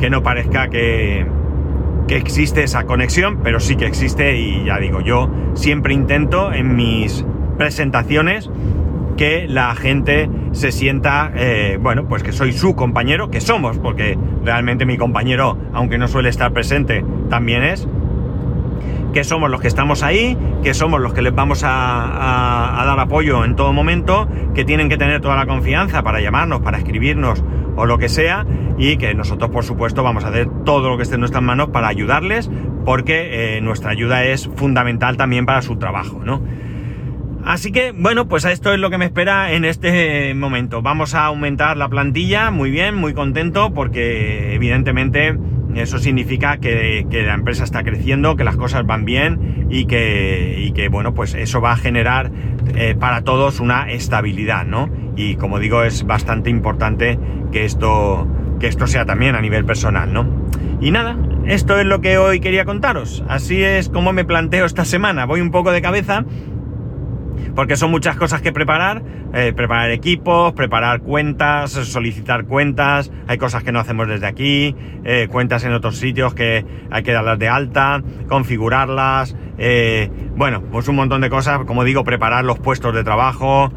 que 0.00 0.08
no 0.08 0.22
parezca 0.22 0.68
que, 0.68 1.26
que 2.08 2.16
existe 2.16 2.62
esa 2.62 2.84
conexión, 2.84 3.40
pero 3.42 3.60
sí 3.60 3.76
que 3.76 3.86
existe 3.86 4.38
y 4.38 4.64
ya 4.64 4.78
digo, 4.78 5.02
yo 5.02 5.30
siempre 5.52 5.92
intento 5.92 6.50
en 6.50 6.76
mis 6.76 7.26
presentaciones 7.58 8.50
que 9.16 9.46
la 9.48 9.74
gente 9.74 10.28
se 10.52 10.72
sienta, 10.72 11.32
eh, 11.34 11.78
bueno, 11.80 12.06
pues 12.08 12.22
que 12.22 12.32
soy 12.32 12.52
su 12.52 12.74
compañero, 12.76 13.30
que 13.30 13.40
somos, 13.40 13.78
porque 13.78 14.18
realmente 14.44 14.86
mi 14.86 14.96
compañero, 14.96 15.58
aunque 15.72 15.98
no 15.98 16.08
suele 16.08 16.28
estar 16.28 16.52
presente, 16.52 17.04
también 17.28 17.62
es, 17.62 17.88
que 19.16 19.24
somos 19.24 19.50
los 19.50 19.62
que 19.62 19.68
estamos 19.68 20.02
ahí, 20.02 20.36
que 20.62 20.74
somos 20.74 21.00
los 21.00 21.14
que 21.14 21.22
les 21.22 21.34
vamos 21.34 21.62
a, 21.64 22.82
dar 22.84 23.00
apoyo 23.00 23.46
en 23.46 23.56
todo 23.56 23.72
momento, 23.72 24.28
que 24.54 24.64
tienen 24.64 24.90
que 24.90 24.98
tener 24.98 25.22
toda 25.22 25.36
la 25.36 25.46
confianza 25.46 26.02
para 26.02 26.20
llamarnos, 26.20 26.60
para 26.60 26.76
escribirnos 26.76 27.42
o 27.76 27.86
lo 27.86 27.96
que 27.96 28.10
sea, 28.10 28.44
y 28.76 28.98
que 28.98 29.14
nosotros, 29.14 29.50
por 29.50 29.64
supuesto, 29.64 30.02
vamos 30.02 30.24
a 30.24 30.28
hacer 30.28 30.48
todo 30.64 30.90
lo 30.90 30.98
que 30.98 31.04
esté 31.04 31.14
en 31.14 31.20
nuestras 31.20 31.42
manos 31.42 31.68
para 31.68 31.88
ayudarles, 31.88 32.50
porque 32.84 33.56
eh, 33.56 33.60
nuestra 33.62 33.90
ayuda 33.90 34.24
es 34.24 34.50
fundamental 34.54 35.16
también 35.16 35.46
para 35.46 35.62
su 35.62 35.76
trabajo, 35.76 36.20
¿no? 36.22 36.42
Así 37.46 37.70
que, 37.70 37.92
bueno, 37.92 38.26
pues 38.26 38.44
esto 38.44 38.74
es 38.74 38.80
lo 38.80 38.90
que 38.90 38.98
me 38.98 39.04
espera 39.04 39.52
en 39.52 39.64
este 39.64 40.34
momento. 40.34 40.82
Vamos 40.82 41.14
a 41.14 41.26
aumentar 41.26 41.76
la 41.76 41.88
plantilla, 41.88 42.50
muy 42.50 42.72
bien, 42.72 42.96
muy 42.96 43.14
contento, 43.14 43.72
porque 43.72 44.52
evidentemente 44.52 45.38
eso 45.76 46.00
significa 46.00 46.56
que, 46.56 47.06
la 47.24 47.34
empresa 47.34 47.62
está 47.62 47.84
creciendo, 47.84 48.34
que 48.34 48.42
las 48.42 48.56
cosas 48.56 48.84
van 48.84 49.04
bien 49.04 49.68
y 49.70 49.86
que, 49.86 50.72
que 50.74 50.88
bueno, 50.88 51.14
pues 51.14 51.34
eso 51.34 51.60
va 51.60 51.70
a 51.70 51.76
generar 51.76 52.32
eh, 52.74 52.96
para 52.98 53.22
todos 53.22 53.60
una 53.60 53.92
estabilidad, 53.92 54.66
¿no? 54.66 54.90
Y 55.14 55.36
como 55.36 55.60
digo, 55.60 55.84
es 55.84 56.04
bastante 56.04 56.50
importante 56.50 57.16
que 57.52 57.64
esto, 57.64 58.26
que 58.58 58.66
esto 58.66 58.88
sea 58.88 59.04
también 59.04 59.36
a 59.36 59.40
nivel 59.40 59.64
personal, 59.64 60.12
¿no? 60.12 60.48
Y 60.80 60.90
nada, 60.90 61.16
esto 61.46 61.78
es 61.78 61.86
lo 61.86 62.00
que 62.00 62.18
hoy 62.18 62.40
quería 62.40 62.64
contaros. 62.64 63.22
Así 63.28 63.62
es 63.62 63.88
como 63.88 64.12
me 64.12 64.24
planteo 64.24 64.66
esta 64.66 64.84
semana. 64.84 65.26
Voy 65.26 65.40
un 65.40 65.52
poco 65.52 65.70
de 65.70 65.80
cabeza 65.80 66.24
porque 67.54 67.76
son 67.76 67.90
muchas 67.90 68.16
cosas 68.16 68.42
que 68.42 68.52
preparar, 68.52 69.02
eh, 69.34 69.52
preparar 69.54 69.90
equipos, 69.90 70.52
preparar 70.52 71.00
cuentas, 71.00 71.72
solicitar 71.72 72.44
cuentas, 72.44 73.10
hay 73.26 73.38
cosas 73.38 73.62
que 73.62 73.72
no 73.72 73.80
hacemos 73.80 74.08
desde 74.08 74.26
aquí, 74.26 74.74
eh, 75.04 75.28
cuentas 75.30 75.64
en 75.64 75.72
otros 75.72 75.96
sitios 75.96 76.34
que 76.34 76.64
hay 76.90 77.02
que 77.02 77.12
darlas 77.12 77.38
de 77.38 77.48
alta, 77.48 78.02
configurarlas, 78.28 79.36
eh, 79.58 80.10
bueno, 80.36 80.62
pues 80.70 80.88
un 80.88 80.96
montón 80.96 81.20
de 81.20 81.30
cosas, 81.30 81.60
como 81.64 81.84
digo, 81.84 82.04
preparar 82.04 82.44
los 82.44 82.58
puestos 82.58 82.94
de 82.94 83.04
trabajo, 83.04 83.72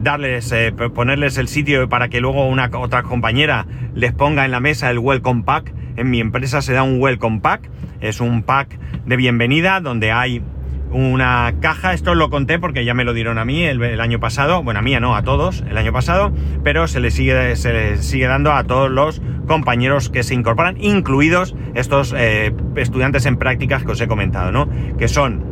darles, 0.00 0.54
ponerles 0.94 1.36
el 1.38 1.48
sitio 1.48 1.88
para 1.88 2.08
que 2.08 2.20
luego 2.20 2.46
una 2.46 2.70
otra 2.72 3.02
compañera 3.02 3.66
les 3.94 4.12
ponga 4.12 4.44
en 4.44 4.52
la 4.52 4.60
mesa 4.60 4.90
el 4.90 4.98
welcome 4.98 5.42
pack. 5.42 5.74
En 5.96 6.10
mi 6.10 6.20
empresa 6.20 6.62
se 6.62 6.72
da 6.72 6.84
un 6.84 7.00
welcome 7.00 7.40
pack, 7.40 7.68
es 8.00 8.20
un 8.20 8.42
pack 8.42 8.78
de 9.04 9.16
bienvenida 9.16 9.80
donde 9.80 10.12
hay 10.12 10.42
una 10.90 11.54
caja, 11.60 11.92
esto 11.92 12.14
lo 12.14 12.30
conté 12.30 12.58
porque 12.58 12.84
ya 12.84 12.94
me 12.94 13.04
lo 13.04 13.12
dieron 13.12 13.38
a 13.38 13.44
mí 13.44 13.64
el, 13.64 14.00
año 14.00 14.20
pasado, 14.20 14.62
bueno, 14.62 14.80
a 14.80 14.82
mí 14.82 14.94
no, 15.00 15.14
a 15.14 15.22
todos 15.22 15.62
el 15.68 15.76
año 15.76 15.92
pasado, 15.92 16.32
pero 16.64 16.88
se 16.88 17.00
le 17.00 17.10
sigue, 17.10 17.56
se 17.56 18.02
sigue 18.02 18.26
dando 18.26 18.52
a 18.52 18.64
todos 18.64 18.90
los 18.90 19.20
compañeros 19.46 20.08
que 20.08 20.22
se 20.22 20.34
incorporan, 20.34 20.76
incluidos 20.80 21.54
estos 21.74 22.14
eh, 22.16 22.54
estudiantes 22.76 23.26
en 23.26 23.36
prácticas 23.36 23.84
que 23.84 23.92
os 23.92 24.00
he 24.00 24.08
comentado, 24.08 24.52
¿no? 24.52 24.68
Que 24.96 25.08
son 25.08 25.44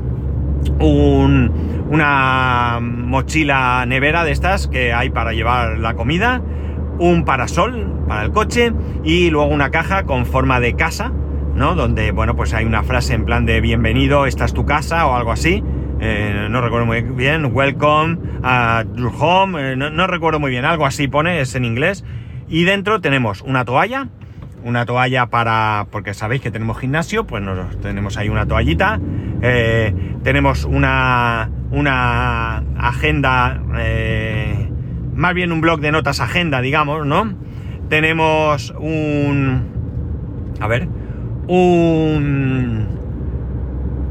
un, 0.81 1.87
una 1.91 2.79
mochila 2.81 3.85
nevera 3.87 4.25
de 4.25 4.33
estas 4.33 4.69
que 4.69 4.93
hay 4.93 5.11
para 5.11 5.33
llevar 5.33 5.79
la 5.79 5.95
comida, 5.95 6.43
un 6.99 7.25
parasol 7.25 8.05
para 8.09 8.25
el 8.25 8.33
coche 8.33 8.73
y 9.05 9.31
luego 9.31 9.53
una 9.53 9.71
caja 9.71 10.05
con 10.05 10.27
forma 10.27 10.61
de 10.61 10.75
casa, 10.75 11.13
¿no? 11.57 11.75
Donde, 11.75 12.13
bueno, 12.13 12.37
pues 12.37 12.53
hay 12.53 12.67
una 12.67 12.83
frase 12.83 13.15
en 13.15 13.25
plan 13.25 13.47
de 13.47 13.61
bienvenido, 13.61 14.27
esta 14.27 14.45
es 14.45 14.53
tu 14.53 14.67
casa 14.67 15.07
o 15.07 15.17
algo 15.17 15.33
así. 15.33 15.63
Eh, 16.01 16.49
no 16.51 16.61
recuerdo 16.61 16.85
muy 16.85 17.01
bien, 17.01 17.51
welcome 17.53 18.19
a 18.43 18.85
your 18.95 19.11
home, 19.19 19.73
eh, 19.73 19.77
no, 19.77 20.07
recuerdo 20.07 20.39
muy 20.39 20.51
bien, 20.51 20.67
algo 20.67 20.85
así 20.85 21.09
pone, 21.09 21.41
es 21.41 21.55
en 21.55 21.65
inglés. 21.65 22.05
Y 22.49 22.65
dentro 22.65 23.01
tenemos 23.01 23.41
una 23.41 23.65
toalla, 23.65 24.09
una 24.63 24.85
toalla 24.85 25.27
para, 25.27 25.87
porque 25.91 26.13
sabéis 26.13 26.43
que 26.43 26.51
tenemos 26.51 26.79
gimnasio, 26.79 27.27
pues 27.27 27.43
nos, 27.43 27.81
tenemos 27.81 28.19
ahí 28.19 28.29
una 28.29 28.47
toallita. 28.47 29.01
Eh, 29.41 29.95
tenemos 30.23 30.65
una, 30.65 31.51
una 31.71 32.59
agenda, 32.79 33.63
más 35.15 35.35
bien 35.35 35.53
un 35.53 35.63
blog 35.63 35.81
de 35.81 35.91
notas 35.91 36.21
agenda, 36.21 36.61
digamos, 36.61 37.07
¿no? 37.07 37.35
Tenemos 37.89 38.75
un... 38.79 39.75
A 40.61 40.69
ver, 40.69 40.89
un, 41.49 42.87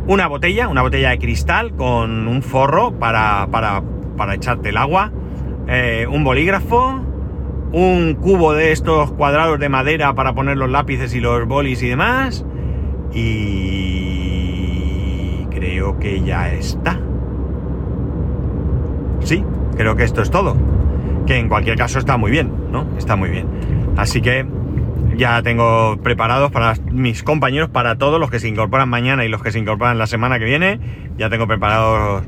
una 0.07 0.27
botella, 0.27 0.67
una 0.67 0.81
botella 0.81 1.09
de 1.09 1.19
cristal 1.19 1.75
con 1.75 2.27
un 2.27 2.41
forro 2.41 2.91
para, 2.93 3.47
para, 3.51 3.81
para 4.17 4.35
echarte 4.35 4.69
el 4.69 4.77
agua, 4.77 5.11
eh, 5.67 6.07
un 6.09 6.23
bolígrafo, 6.23 7.01
un 7.71 8.15
cubo 8.15 8.53
de 8.53 8.71
estos 8.71 9.11
cuadrados 9.11 9.59
de 9.59 9.67
madera 9.69 10.13
para 10.15 10.33
poner 10.33 10.57
los 10.57 10.69
lápices 10.69 11.13
y 11.15 11.19
los 11.19 11.47
bolis 11.47 11.83
y 11.83 11.89
demás. 11.89 12.45
Y 13.13 14.15
creo 15.51 15.99
que 15.99 16.21
ya 16.21 16.51
está. 16.53 16.99
Sí, 19.21 19.43
creo 19.75 19.95
que 19.95 20.03
esto 20.03 20.21
es 20.21 20.29
todo. 20.29 20.55
Que 21.25 21.37
en 21.37 21.49
cualquier 21.49 21.77
caso 21.77 21.97
está 21.99 22.17
muy 22.17 22.31
bien, 22.31 22.51
¿no? 22.71 22.85
Está 22.97 23.15
muy 23.15 23.29
bien. 23.29 23.47
Así 23.97 24.21
que 24.21 24.45
ya 25.17 25.41
tengo 25.41 25.97
preparados 26.01 26.51
para 26.51 26.75
mis 26.91 27.23
compañeros, 27.23 27.69
para 27.69 27.97
todos 27.97 28.19
los 28.19 28.29
que 28.29 28.39
se 28.39 28.47
incorporan 28.47 28.89
mañana 28.89 29.25
y 29.25 29.29
los 29.29 29.41
que 29.41 29.51
se 29.51 29.59
incorporan 29.59 29.97
la 29.97 30.07
semana 30.07 30.39
que 30.39 30.45
viene. 30.45 30.79
Ya 31.17 31.29
tengo 31.29 31.47
preparados 31.47 32.23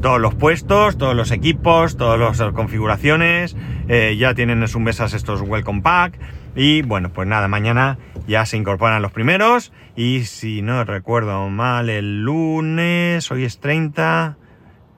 todos 0.00 0.20
los 0.20 0.34
puestos, 0.34 0.98
todos 0.98 1.14
los 1.14 1.30
equipos, 1.30 1.96
todas 1.96 2.18
las 2.18 2.52
configuraciones. 2.52 3.56
Eh, 3.88 4.16
ya 4.18 4.34
tienen 4.34 4.60
en 4.62 4.68
sus 4.68 4.80
mesas 4.80 5.14
estos 5.14 5.40
Welcome 5.42 5.82
Pack. 5.82 6.18
Y 6.54 6.82
bueno, 6.82 7.10
pues 7.10 7.26
nada, 7.28 7.48
mañana 7.48 7.98
ya 8.26 8.44
se 8.44 8.56
incorporan 8.56 9.00
los 9.00 9.12
primeros. 9.12 9.72
Y 9.96 10.24
si 10.24 10.62
no 10.62 10.84
recuerdo 10.84 11.48
mal, 11.48 11.88
el 11.88 12.22
lunes, 12.22 13.30
hoy 13.30 13.44
es 13.44 13.60
30. 13.60 14.36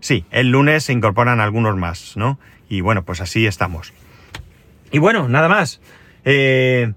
Sí, 0.00 0.24
el 0.30 0.50
lunes 0.50 0.85
se 0.85 0.92
incorporan 0.92 1.40
algunos 1.40 1.76
más, 1.76 2.16
¿no? 2.16 2.38
Y 2.68 2.80
bueno, 2.80 3.04
pues 3.04 3.20
así 3.20 3.46
estamos. 3.46 3.92
Y 4.90 4.98
bueno, 4.98 5.28
nada 5.28 5.48
más. 5.48 5.80
Eh, 6.24 6.92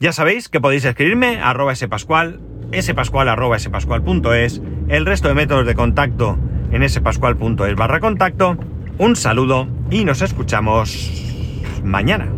ya 0.00 0.12
sabéis 0.12 0.48
que 0.48 0.60
podéis 0.60 0.84
escribirme 0.84 1.40
a 1.40 1.50
arroba 1.50 1.74
spascual, 1.74 2.40
spascual 2.80 3.58
spascual.es, 3.58 4.60
el 4.88 5.06
resto 5.06 5.28
de 5.28 5.34
métodos 5.34 5.66
de 5.66 5.74
contacto 5.74 6.38
en 6.70 6.88
spascual.es 6.88 7.76
barra 7.76 8.00
contacto. 8.00 8.56
Un 8.98 9.16
saludo 9.16 9.68
y 9.90 10.04
nos 10.04 10.22
escuchamos 10.22 11.24
mañana. 11.84 12.35